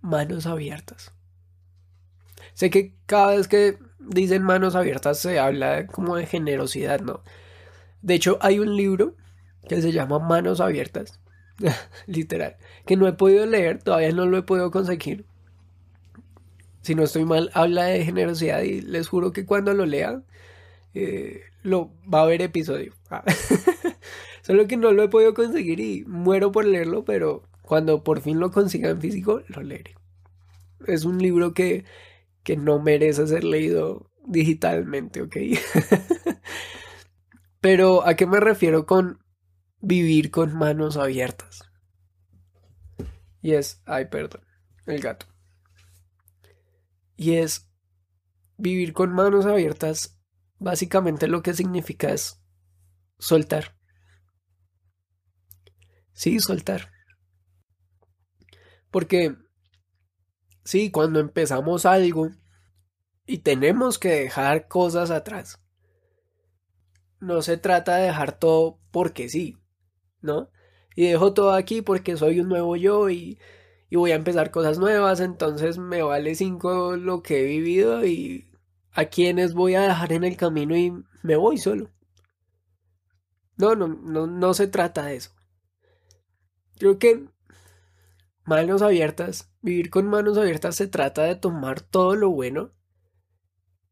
manos 0.02 0.46
abiertas? 0.46 1.14
Sé 2.54 2.70
que 2.70 2.96
cada 3.06 3.36
vez 3.36 3.48
que 3.48 3.80
dicen 4.00 4.44
manos 4.44 4.76
abiertas 4.76 5.20
se 5.20 5.40
habla 5.40 5.88
como 5.88 6.16
de 6.16 6.26
generosidad, 6.26 7.00
¿no? 7.02 7.24
De 8.02 8.14
hecho, 8.14 8.38
hay 8.42 8.60
un 8.60 8.76
libro 8.76 9.16
que 9.68 9.82
se 9.82 9.92
llama 9.92 10.20
Manos 10.20 10.62
Abiertas, 10.62 11.20
literal, 12.08 12.58
que 12.86 12.96
no 12.96 13.08
he 13.08 13.14
podido 13.14 13.46
leer, 13.46 13.84
todavía 13.84 14.12
no 14.12 14.26
lo 14.26 14.38
he 14.38 14.44
podido 14.44 14.72
conseguir, 14.72 15.26
si 16.82 16.96
no 16.96 17.04
estoy 17.04 17.26
mal, 17.26 17.50
habla 17.54 17.86
de 17.86 18.06
generosidad 18.06 18.62
y 18.62 18.82
les 18.82 19.08
juro 19.08 19.32
que 19.32 19.46
cuando 19.46 19.74
lo 19.74 19.86
lea, 19.86 20.24
eh, 20.94 21.42
lo 21.64 21.92
va 22.12 22.20
a 22.20 22.24
haber 22.24 22.42
episodio. 22.42 22.94
Ah. 23.10 23.24
Solo 24.42 24.68
que 24.68 24.78
no 24.78 24.92
lo 24.92 25.04
he 25.04 25.10
podido 25.10 25.34
conseguir 25.34 25.80
y 25.80 26.04
muero 26.06 26.52
por 26.52 26.66
leerlo, 26.66 27.06
pero 27.06 27.44
cuando 27.62 28.04
por 28.04 28.22
fin 28.22 28.40
lo 28.40 28.52
consiga 28.52 28.90
en 28.90 29.02
físico, 29.02 29.42
lo 29.48 29.62
leeré. 29.62 29.96
Es 30.88 31.06
un 31.06 31.20
libro 31.20 31.54
que, 31.54 31.86
que 32.44 32.58
no 32.58 32.80
merece 32.80 33.28
ser 33.28 33.44
leído 33.44 34.10
digitalmente, 34.26 35.22
¿ok? 35.22 35.36
pero 37.62 38.08
¿a 38.08 38.16
qué 38.16 38.26
me 38.26 38.40
refiero 38.40 38.86
con 38.86 39.20
vivir 39.82 40.32
con 40.32 40.56
manos 40.56 40.98
abiertas. 40.98 41.64
Y 43.42 43.54
es, 43.54 43.82
ay, 43.86 44.06
perdón, 44.06 44.42
el 44.86 45.02
gato. 45.02 45.26
Y 47.20 47.34
es 47.34 47.70
vivir 48.56 48.94
con 48.94 49.12
manos 49.12 49.46
abiertas, 49.46 50.18
básicamente 50.58 51.28
lo 51.28 51.42
que 51.42 51.54
significa 51.54 52.14
es 52.14 52.42
soltar. 53.18 53.76
Sí, 56.14 56.40
soltar. 56.40 56.94
Porque, 58.90 59.36
sí, 60.64 60.92
cuando 60.92 61.20
empezamos 61.20 61.86
algo 61.86 62.30
y 63.26 63.40
tenemos 63.40 64.00
que 64.00 64.22
dejar 64.22 64.70
cosas 64.70 65.12
atrás, 65.12 65.62
no 67.20 67.42
se 67.42 67.58
trata 67.58 67.98
de 67.98 68.06
dejar 68.06 68.40
todo 68.40 68.80
porque 68.92 69.28
sí, 69.28 69.58
¿no? 70.22 70.52
Y 70.96 71.08
dejo 71.10 71.34
todo 71.34 71.52
aquí 71.52 71.82
porque 71.82 72.16
soy 72.16 72.40
un 72.40 72.48
nuevo 72.48 72.78
yo 72.78 73.10
y, 73.10 73.38
y 73.90 73.96
voy 73.96 74.12
a 74.12 74.16
empezar 74.16 74.52
cosas 74.52 74.78
nuevas, 74.80 75.20
entonces 75.20 75.78
me 75.78 76.02
vale 76.02 76.36
cinco 76.36 76.96
lo 76.96 77.22
que 77.24 77.42
he 77.42 77.46
vivido 77.46 78.06
y 78.06 78.50
a 78.92 79.06
quienes 79.06 79.54
voy 79.54 79.76
a 79.76 79.82
dejar 79.82 80.14
en 80.14 80.24
el 80.24 80.38
camino 80.38 80.76
y 80.76 80.94
me 81.24 81.36
voy 81.36 81.58
solo. 81.58 81.90
No, 83.58 83.76
no, 83.76 83.88
no, 83.88 84.28
no 84.28 84.54
se 84.54 84.68
trata 84.68 85.06
de 85.06 85.18
eso. 85.18 85.32
Creo 86.78 86.98
que 86.98 87.28
manos 88.46 88.82
abiertas, 88.82 89.52
vivir 89.62 89.90
con 89.90 90.08
manos 90.08 90.38
abiertas 90.38 90.76
se 90.76 90.88
trata 90.88 91.24
de 91.24 91.36
tomar 91.36 91.82
todo 91.82 92.16
lo 92.16 92.30
bueno 92.30 92.72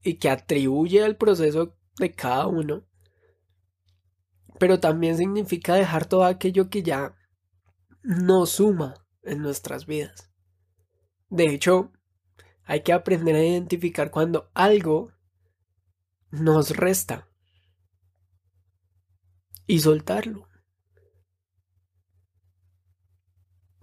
y 0.04 0.16
que 0.16 0.30
atribuye 0.30 1.04
al 1.04 1.18
proceso 1.18 1.76
de 2.00 2.12
cada 2.12 2.48
uno 2.48 2.88
pero 4.60 4.80
también 4.80 5.18
significa 5.18 5.76
dejar 5.76 6.06
todo 6.06 6.24
aquello 6.24 6.70
que 6.70 6.84
ya 6.84 7.16
no 8.04 8.46
suma 8.46 9.07
en 9.28 9.42
nuestras 9.42 9.86
vidas. 9.86 10.32
De 11.30 11.46
hecho, 11.46 11.92
hay 12.64 12.84
que 12.84 12.94
aprender 12.94 13.36
a 13.36 13.44
identificar 13.44 14.12
cuando 14.12 14.50
algo 14.54 15.12
nos 16.32 16.76
resta 16.76 17.28
y 19.66 19.80
soltarlo. 19.80 20.48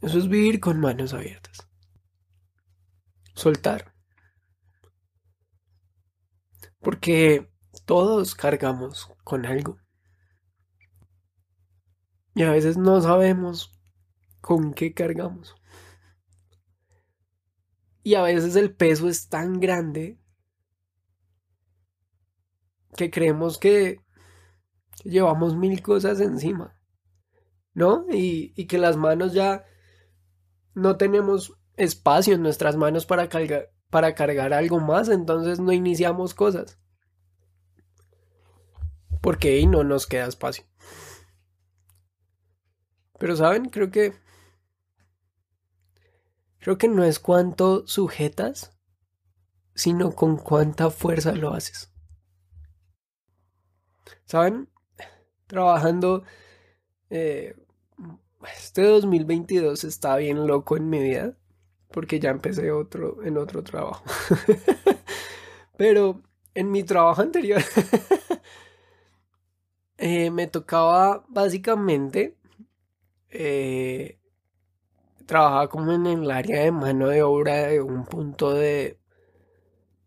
Eso 0.01 0.19
es 0.19 0.29
vivir 0.29 0.61
con 0.61 0.81
manos 0.81 1.15
abiertas. 1.15 1.67
Soltar. 3.35 3.95
Porque 6.79 7.51
todos 7.87 8.35
cargamos 8.35 9.11
con 9.25 9.47
algo. 9.47 9.79
Y 12.35 12.43
a 12.43 12.51
veces 12.51 12.77
no 12.77 13.01
sabemos 13.01 13.74
con 14.45 14.75
qué 14.75 14.93
cargamos. 14.93 15.57
Y 18.03 18.15
a 18.15 18.23
veces 18.23 18.57
el 18.57 18.75
peso 18.75 19.09
es 19.09 19.31
tan 19.31 19.59
grande 19.59 20.19
que 22.95 23.11
creemos 23.11 23.57
que 23.57 24.03
llevamos 25.03 25.57
mil 25.57 25.81
cosas 25.81 26.21
encima. 26.21 26.79
¿No? 27.73 28.05
Y, 28.11 28.53
que 28.67 28.77
las 28.77 28.99
manos 28.99 29.33
ya 29.33 29.65
no 30.75 30.99
tenemos 30.99 31.59
espacio 31.79 32.35
en 32.35 32.43
nuestras 32.43 32.77
manos 32.77 33.07
para 33.07 33.31
cargar, 33.31 33.71
para 33.89 34.15
cargar 34.15 34.53
algo 34.53 34.79
más, 34.79 35.09
entonces 35.09 35.59
no 35.59 35.73
iniciamos 35.73 36.35
cosas. 36.35 36.79
Porque 39.23 39.55
ahí 39.55 39.67
no 39.67 39.85
nos 39.85 40.07
queda 40.07 40.27
espacio. 40.27 40.67
Pero 43.19 43.37
saben, 43.37 43.71
creo 43.71 43.91
que 43.91 44.23
creo 46.65 46.79
que 46.79 46.89
no 46.89 47.05
es 47.05 47.19
cuánto 47.19 47.87
sujetas, 47.87 48.73
sino 49.75 50.13
con 50.13 50.39
cuánta 50.39 50.89
fuerza 50.89 51.33
lo 51.33 51.53
haces. 51.53 51.93
¿Saben? 54.25 54.71
Trabajando 55.47 56.25
eh, 57.11 57.55
este 58.57 58.81
2022 58.81 59.85
está 59.85 60.17
bien 60.17 60.47
loco 60.47 60.79
en 60.79 60.89
mi 60.89 61.03
vida 61.03 61.37
porque 61.91 62.19
ya 62.19 62.31
empecé 62.31 62.73
otro 62.73 63.23
en 63.23 63.37
otro 63.37 63.63
trabajo. 63.63 64.03
Pero 65.77 66.23
en 66.55 66.71
mi 66.71 66.83
trabajo 66.83 67.21
anterior 67.21 67.61
eh, 69.99 70.31
me 70.31 70.47
tocaba 70.47 71.27
básicamente 71.29 72.39
eh, 73.29 74.19
trabajaba 75.27 75.69
como 75.69 75.93
en 75.93 76.07
el 76.07 76.31
área 76.31 76.63
de 76.63 76.73
mano 76.73 77.09
de 77.09 77.23
obra 77.23 77.67
de 77.67 77.81
un 77.81 78.05
punto 78.05 78.53
de, 78.53 78.99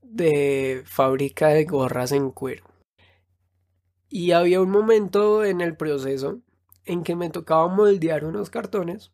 de 0.01 0.83
fábrica 0.85 1.49
de 1.49 1.65
gorras 1.65 2.11
en 2.11 2.31
cuero. 2.31 2.65
Y 4.09 4.31
había 4.31 4.61
un 4.61 4.69
momento 4.69 5.43
en 5.43 5.61
el 5.61 5.75
proceso 5.75 6.39
en 6.85 7.03
que 7.03 7.15
me 7.15 7.29
tocaba 7.29 7.67
moldear 7.67 8.23
unos 8.23 8.49
cartones 8.49 9.11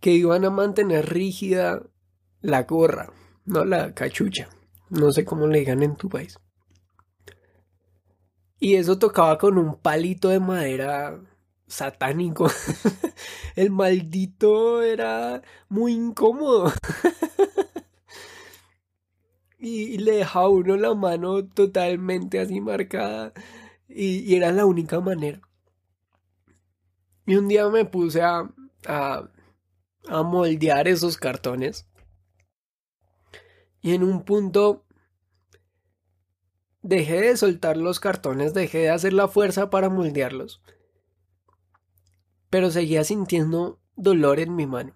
que 0.00 0.12
iban 0.12 0.44
a 0.44 0.50
mantener 0.50 1.10
rígida 1.10 1.82
la 2.40 2.62
gorra, 2.62 3.12
no 3.44 3.66
la 3.66 3.94
cachucha, 3.94 4.48
no 4.88 5.12
sé 5.12 5.26
cómo 5.26 5.46
le 5.46 5.58
digan 5.58 5.82
en 5.82 5.96
tu 5.96 6.08
país. 6.08 6.38
Y 8.58 8.76
eso 8.76 8.98
tocaba 8.98 9.38
con 9.38 9.58
un 9.58 9.76
palito 9.76 10.28
de 10.28 10.40
madera 10.40 11.20
satánico. 11.70 12.48
El 13.56 13.70
maldito 13.70 14.82
era 14.82 15.42
muy 15.68 15.92
incómodo. 15.92 16.70
y, 19.58 19.98
le 19.98 20.16
dejaba 20.16 20.48
uno 20.48 20.76
la 20.76 20.94
mano 20.94 21.46
totalmente 21.46 22.40
así 22.40 22.60
marcada. 22.60 23.32
Y, 23.88 24.34
era 24.34 24.52
la 24.52 24.66
única 24.66 25.00
manera. 25.00 25.40
Y 27.26 27.36
un 27.36 27.48
día 27.48 27.68
me 27.68 27.84
puse 27.84 28.22
a, 28.22 28.50
a, 28.86 29.30
a 30.08 30.22
moldear 30.22 30.88
esos 30.88 31.16
cartones. 31.16 31.86
Y 33.80 33.94
en 33.94 34.02
un 34.02 34.24
punto 34.24 34.84
dejé 36.82 37.20
de 37.20 37.36
soltar 37.36 37.76
los 37.76 38.00
cartones, 38.00 38.52
dejé 38.52 38.78
de 38.78 38.90
hacer 38.90 39.12
la 39.12 39.28
fuerza 39.28 39.70
para 39.70 39.88
moldearlos 39.88 40.60
pero 42.50 42.70
seguía 42.70 43.04
sintiendo 43.04 43.80
dolor 43.96 44.40
en 44.40 44.56
mi 44.56 44.66
mano. 44.66 44.94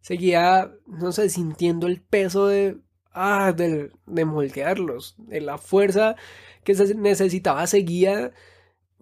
Seguía, 0.00 0.72
no 0.86 1.10
sé, 1.10 1.28
sintiendo 1.28 1.88
el 1.88 2.00
peso 2.00 2.46
de, 2.46 2.80
ah, 3.12 3.52
de, 3.52 3.90
de 4.06 4.24
moldearlos, 4.24 5.16
de 5.18 5.40
la 5.40 5.58
fuerza 5.58 6.14
que 6.62 6.74
se 6.74 6.94
necesitaba, 6.94 7.66
seguía 7.66 8.32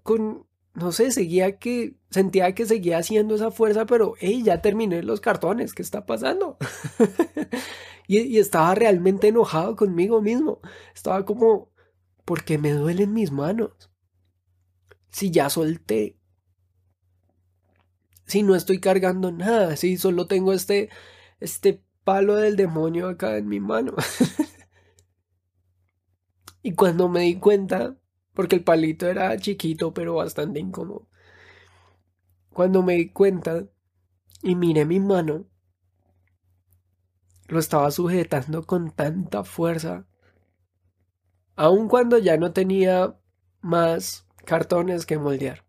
con, 0.03 0.47
no 0.75 0.93
sé, 0.93 1.11
seguía 1.11 1.59
que, 1.59 1.97
sentía 2.11 2.55
que 2.55 2.67
seguía 2.67 2.99
haciendo 2.99 3.35
esa 3.35 3.51
fuerza, 3.51 3.87
pero, 3.87 4.15
hey, 4.19 4.43
ya 4.43 4.63
terminé 4.63 5.03
los 5.03 5.21
cartones, 5.21 5.75
¿qué 5.75 5.83
está 5.83 6.07
pasando? 6.07 6.57
y, 8.09 8.21
y 8.21 8.39
estaba 8.39 8.75
realmente 8.75 9.29
enojado 9.29 9.77
conmigo 9.77 10.23
mismo, 10.23 10.61
estaba 10.95 11.25
como, 11.27 11.71
¿por 12.25 12.45
qué 12.45 12.57
me 12.59 12.73
duelen 12.73 13.13
mis 13.13 13.31
manos? 13.31 13.91
Si 15.11 15.31
ya 15.31 15.51
solté, 15.51 16.19
si 18.27 18.43
no 18.43 18.55
estoy 18.55 18.81
cargando 18.81 19.33
nada, 19.33 19.77
si 19.77 19.97
solo 19.97 20.27
tengo 20.27 20.53
este, 20.53 20.91
este 21.41 21.83
palo 22.05 22.37
del 22.37 22.57
demonio 22.57 23.09
acá 23.09 23.37
en 23.37 23.49
mi 23.49 23.61
mano. 23.61 23.95
y 26.63 26.75
cuando 26.75 27.09
me 27.09 27.21
di 27.21 27.39
cuenta, 27.39 27.97
porque 28.35 28.57
el 28.57 28.65
palito 28.65 29.07
era 29.07 29.37
chiquito 29.39 29.93
pero 29.95 30.15
bastante 30.15 30.61
incómodo, 30.61 31.09
cuando 32.51 32.83
me 32.83 32.95
di 32.95 33.11
cuenta 33.11 33.67
y 34.43 34.55
miré 34.55 34.85
mi 34.85 35.01
mano, 35.01 35.47
lo 37.49 37.59
estaba 37.59 37.91
sujetando 37.91 38.67
con 38.67 38.91
tanta 38.91 39.45
fuerza, 39.45 40.07
aun 41.57 41.89
cuando 41.89 42.19
ya 42.19 42.37
no 42.37 42.53
tenía 42.53 43.17
más 43.61 44.27
cartones 44.45 45.07
que 45.07 45.19
moldear. 45.19 45.64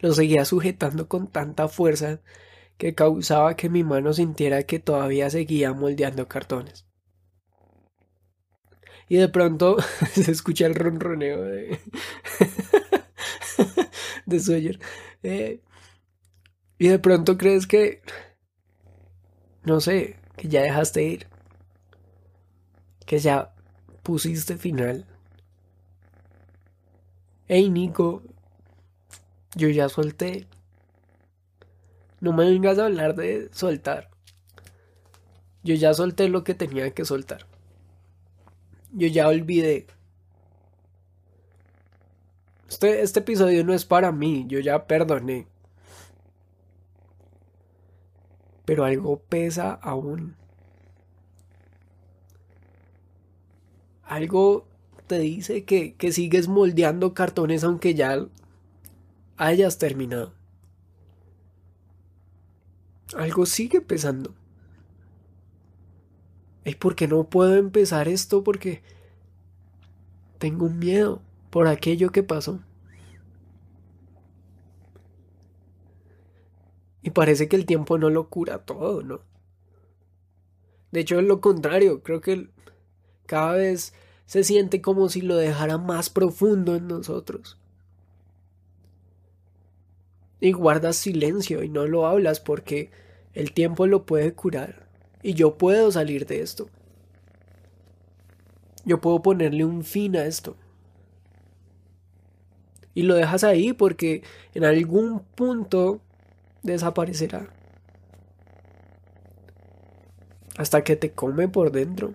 Lo 0.00 0.12
seguía 0.12 0.44
sujetando 0.44 1.08
con 1.08 1.28
tanta 1.28 1.68
fuerza 1.68 2.20
que 2.78 2.94
causaba 2.94 3.56
que 3.56 3.68
mi 3.68 3.84
mano 3.84 4.12
sintiera 4.12 4.64
que 4.64 4.78
todavía 4.78 5.30
seguía 5.30 5.72
moldeando 5.72 6.28
cartones. 6.28 6.86
Y 9.08 9.16
de 9.16 9.28
pronto 9.28 9.76
se 10.12 10.30
escucha 10.32 10.66
el 10.66 10.74
ronroneo 10.74 11.42
de, 11.42 11.78
de 14.26 14.40
Sawyer. 14.40 14.78
Eh, 15.22 15.60
y 16.78 16.88
de 16.88 16.98
pronto 16.98 17.38
crees 17.38 17.66
que, 17.66 18.02
no 19.64 19.80
sé, 19.80 20.16
que 20.36 20.48
ya 20.48 20.62
dejaste 20.62 21.02
ir. 21.02 21.26
Que 23.06 23.18
ya 23.18 23.54
pusiste 24.02 24.56
final 24.56 25.06
hey 27.48 27.68
Nico, 27.68 28.22
yo 29.54 29.68
ya 29.68 29.88
solté. 29.88 30.46
No 32.20 32.32
me 32.32 32.48
vengas 32.48 32.78
a 32.78 32.86
hablar 32.86 33.14
de 33.14 33.48
soltar. 33.52 34.10
Yo 35.62 35.74
ya 35.74 35.94
solté 35.94 36.28
lo 36.28 36.44
que 36.44 36.54
tenía 36.54 36.90
que 36.92 37.04
soltar. 37.04 37.46
Yo 38.92 39.08
ya 39.08 39.28
olvidé. 39.28 39.86
Este, 42.68 43.02
este 43.02 43.20
episodio 43.20 43.64
no 43.64 43.74
es 43.74 43.84
para 43.84 44.12
mí, 44.12 44.46
yo 44.48 44.58
ya 44.60 44.86
perdoné. 44.86 45.46
Pero 48.64 48.84
algo 48.84 49.20
pesa 49.20 49.72
aún. 49.74 50.36
Algo 54.04 54.66
te 55.06 55.18
dice 55.18 55.64
que, 55.64 55.94
que 55.94 56.12
sigues 56.12 56.48
moldeando 56.48 57.14
cartones 57.14 57.64
aunque 57.64 57.94
ya 57.94 58.26
hayas 59.36 59.78
terminado. 59.78 60.34
Algo 63.16 63.46
sigue 63.46 63.80
pesando. 63.80 64.34
¿Y 66.64 66.74
por 66.76 66.94
qué 66.94 67.08
no 67.08 67.24
puedo 67.24 67.56
empezar 67.56 68.08
esto? 68.08 68.44
Porque 68.44 68.82
tengo 70.38 70.66
un 70.66 70.78
miedo 70.78 71.22
por 71.50 71.66
aquello 71.66 72.10
que 72.10 72.22
pasó. 72.22 72.60
Y 77.02 77.10
parece 77.10 77.48
que 77.48 77.56
el 77.56 77.66
tiempo 77.66 77.98
no 77.98 78.10
lo 78.10 78.28
cura 78.28 78.64
todo, 78.64 79.02
¿no? 79.02 79.20
De 80.92 81.00
hecho, 81.00 81.18
es 81.18 81.26
lo 81.26 81.40
contrario, 81.40 82.02
creo 82.02 82.20
que 82.20 82.50
cada 83.26 83.54
vez 83.54 83.92
se 84.26 84.44
siente 84.44 84.80
como 84.80 85.08
si 85.08 85.20
lo 85.22 85.36
dejara 85.36 85.78
más 85.78 86.10
profundo 86.10 86.76
en 86.76 86.86
nosotros. 86.86 87.58
Y 90.42 90.50
guardas 90.50 90.96
silencio 90.96 91.62
y 91.62 91.68
no 91.68 91.86
lo 91.86 92.04
hablas 92.04 92.40
porque 92.40 92.90
el 93.32 93.52
tiempo 93.52 93.86
lo 93.86 94.04
puede 94.04 94.34
curar 94.34 94.88
y 95.22 95.34
yo 95.34 95.56
puedo 95.56 95.92
salir 95.92 96.26
de 96.26 96.40
esto. 96.40 96.68
Yo 98.84 99.00
puedo 99.00 99.22
ponerle 99.22 99.64
un 99.64 99.84
fin 99.84 100.16
a 100.16 100.24
esto. 100.24 100.56
Y 102.92 103.04
lo 103.04 103.14
dejas 103.14 103.44
ahí 103.44 103.72
porque 103.72 104.24
en 104.52 104.64
algún 104.64 105.20
punto 105.20 106.00
desaparecerá. 106.64 107.48
Hasta 110.56 110.82
que 110.82 110.96
te 110.96 111.12
come 111.12 111.46
por 111.46 111.70
dentro. 111.70 112.14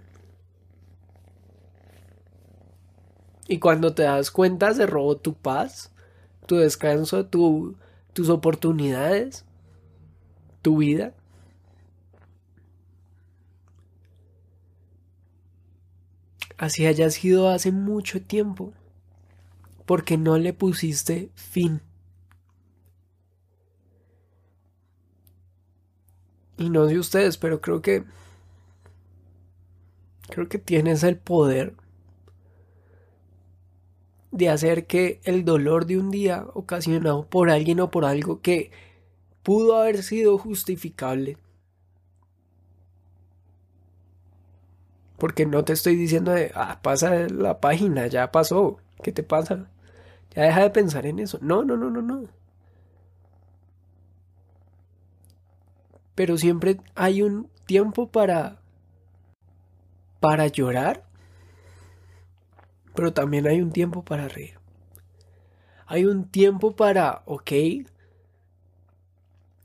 Y 3.47 3.59
cuando 3.59 3.93
te 3.93 4.03
das 4.03 4.31
cuenta 4.31 4.73
se 4.73 4.85
robó 4.85 5.15
tu 5.15 5.33
paz, 5.33 5.93
tu 6.45 6.57
descanso, 6.57 7.25
tu, 7.27 7.77
tus 8.17 8.29
oportunidades, 8.29 9.45
tu 10.63 10.77
vida. 10.77 11.13
Así 16.57 16.87
haya 16.87 17.11
sido 17.11 17.47
hace 17.47 17.71
mucho 17.71 18.19
tiempo, 18.19 18.73
porque 19.85 20.17
no 20.17 20.39
le 20.39 20.51
pusiste 20.51 21.29
fin. 21.35 21.83
Y 26.57 26.71
no 26.71 26.89
sé 26.89 26.97
ustedes, 26.97 27.37
pero 27.37 27.61
creo 27.61 27.83
que 27.83 28.03
creo 30.27 30.49
que 30.49 30.57
tienes 30.57 31.03
el 31.03 31.19
poder 31.19 31.75
de 34.31 34.49
hacer 34.49 34.87
que 34.87 35.21
el 35.23 35.45
dolor 35.45 35.85
de 35.85 35.97
un 35.97 36.11
día 36.11 36.45
ocasionado 36.53 37.25
por 37.25 37.49
alguien 37.49 37.79
o 37.79 37.91
por 37.91 38.05
algo 38.05 38.41
que 38.41 38.71
pudo 39.43 39.77
haber 39.77 40.03
sido 40.03 40.37
justificable. 40.37 41.37
Porque 45.17 45.45
no 45.45 45.63
te 45.63 45.73
estoy 45.73 45.95
diciendo 45.95 46.31
de, 46.31 46.51
ah, 46.53 46.79
pasa 46.81 47.27
la 47.29 47.59
página, 47.59 48.07
ya 48.07 48.31
pasó, 48.31 48.77
¿qué 49.01 49.11
te 49.11 49.23
pasa? 49.23 49.69
Ya 50.35 50.43
deja 50.43 50.61
de 50.61 50.69
pensar 50.69 51.05
en 51.05 51.19
eso. 51.19 51.39
No, 51.41 51.63
no, 51.63 51.77
no, 51.77 51.89
no, 51.89 52.01
no. 52.01 52.23
Pero 56.15 56.37
siempre 56.37 56.77
hay 56.95 57.21
un 57.21 57.49
tiempo 57.65 58.07
para 58.07 58.59
para 60.19 60.47
llorar, 60.47 61.03
pero 62.97 63.13
también 63.13 63.45
hay 63.45 63.61
un 63.61 63.71
tiempo 63.71 64.03
para 64.03 64.27
reír. 64.27 64.57
Hay 65.85 66.05
un 66.05 66.27
tiempo 66.27 66.75
para, 66.75 67.21
ok, 67.25 67.51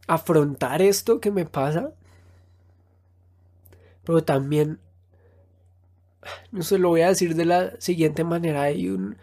afrontar 0.07 0.83
esto 0.83 1.19
que 1.19 1.31
me 1.31 1.47
pasa, 1.47 1.95
pero 4.05 4.23
también, 4.23 4.81
no 6.51 6.63
se 6.63 6.79
lo 6.79 6.91
voy 6.91 7.01
a 7.01 7.09
decir 7.09 7.35
de 7.35 7.47
la 7.47 7.81
siguiente 7.81 8.23
manera, 8.23 8.65
hay 8.65 8.91
un, 8.91 9.17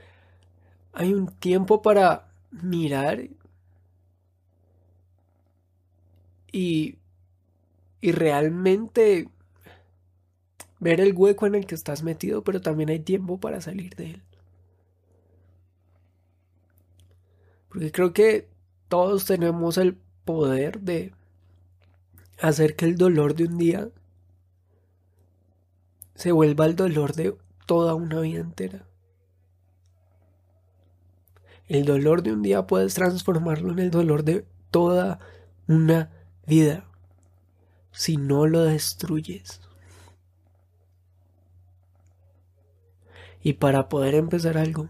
hay 0.94 1.14
un 1.14 1.28
tiempo 1.28 1.84
para 1.84 2.30
mirar 2.50 3.30
y, 6.52 6.98
y 8.02 8.12
realmente 8.12 9.30
ver 10.80 11.02
el 11.02 11.14
hueco 11.14 11.46
en 11.46 11.56
el 11.56 11.66
que 11.66 11.76
estás 11.76 12.04
metido, 12.04 12.44
pero 12.44 12.62
también 12.62 12.90
hay 12.90 13.00
tiempo 13.00 13.40
para 13.40 13.62
salir 13.62 13.96
de 13.96 14.12
él. 14.12 14.24
Porque 17.70 17.92
creo 17.92 18.14
que 18.14 18.50
todos 18.88 19.26
tenemos 19.26 19.78
el 19.78 19.98
poder 20.26 20.80
de 20.82 21.14
hacer 22.42 22.76
que 22.76 22.86
el 22.86 22.98
dolor 22.98 23.36
de 23.36 23.46
un 23.46 23.58
día 23.58 23.90
se 26.16 26.32
vuelva 26.32 26.66
el 26.66 26.76
dolor 26.76 27.14
de 27.14 27.38
toda 27.66 27.94
una 27.96 28.20
vida 28.22 28.40
entera. 28.40 28.86
El 31.68 31.86
dolor 31.86 32.24
de 32.24 32.34
un 32.34 32.42
día 32.42 32.66
puedes 32.66 32.96
transformarlo 32.96 33.72
en 33.72 33.80
el 33.80 33.92
dolor 33.92 34.24
de 34.24 34.46
toda 34.72 35.20
una 35.68 36.12
vida 36.48 36.90
si 37.92 38.18
no 38.18 38.48
lo 38.48 38.64
destruyes. 38.64 39.62
Y 43.42 43.54
para 43.54 43.90
poder 43.90 44.16
empezar 44.16 44.58
algo, 44.58 44.90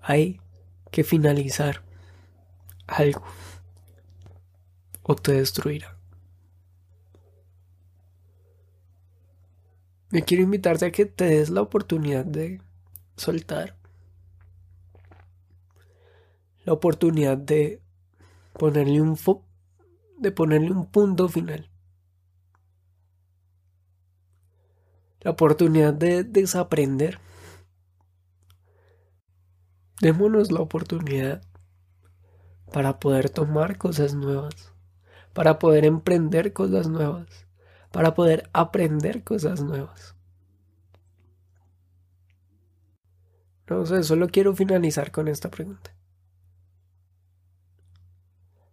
hay 0.00 0.40
que 0.90 1.04
finalizar 1.04 1.82
algo 2.86 3.24
o 5.02 5.14
te 5.14 5.32
destruirá. 5.32 5.96
Me 10.10 10.22
quiero 10.22 10.42
invitarte 10.42 10.86
a 10.86 10.92
que 10.92 11.06
te 11.06 11.24
des 11.24 11.50
la 11.50 11.62
oportunidad 11.62 12.24
de 12.24 12.60
soltar. 13.16 13.76
La 16.64 16.72
oportunidad 16.72 17.36
de 17.36 17.80
ponerle 18.58 19.00
un 19.00 19.18
de 20.18 20.32
ponerle 20.32 20.72
un 20.72 20.86
punto 20.86 21.28
final. 21.28 21.68
La 25.26 25.32
oportunidad 25.32 25.92
de 25.92 26.22
desaprender. 26.22 27.18
Démonos 30.00 30.52
la 30.52 30.60
oportunidad 30.60 31.42
para 32.72 33.00
poder 33.00 33.28
tomar 33.28 33.76
cosas 33.76 34.14
nuevas 34.14 34.72
para 35.32 35.58
poder 35.58 35.84
emprender 35.84 36.52
cosas 36.52 36.88
nuevas, 36.88 37.26
para 37.90 38.14
poder 38.14 38.48
aprender 38.52 39.24
cosas 39.24 39.62
nuevas. 39.62 40.14
No 43.68 43.84
sé, 43.84 44.04
solo 44.04 44.28
quiero 44.28 44.54
finalizar 44.54 45.10
con 45.10 45.26
esta 45.26 45.50
pregunta. 45.50 45.92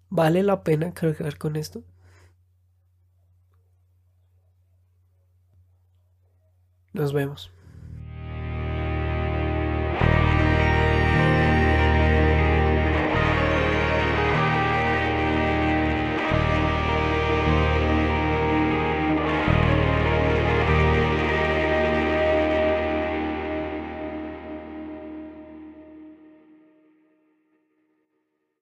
¿Vale 0.09 0.43
la 0.43 0.63
pena 0.63 0.93
cargar 0.93 1.39
con 1.39 1.55
esto? 1.55 1.83
Nos 6.93 7.11
vemos. 7.11 7.51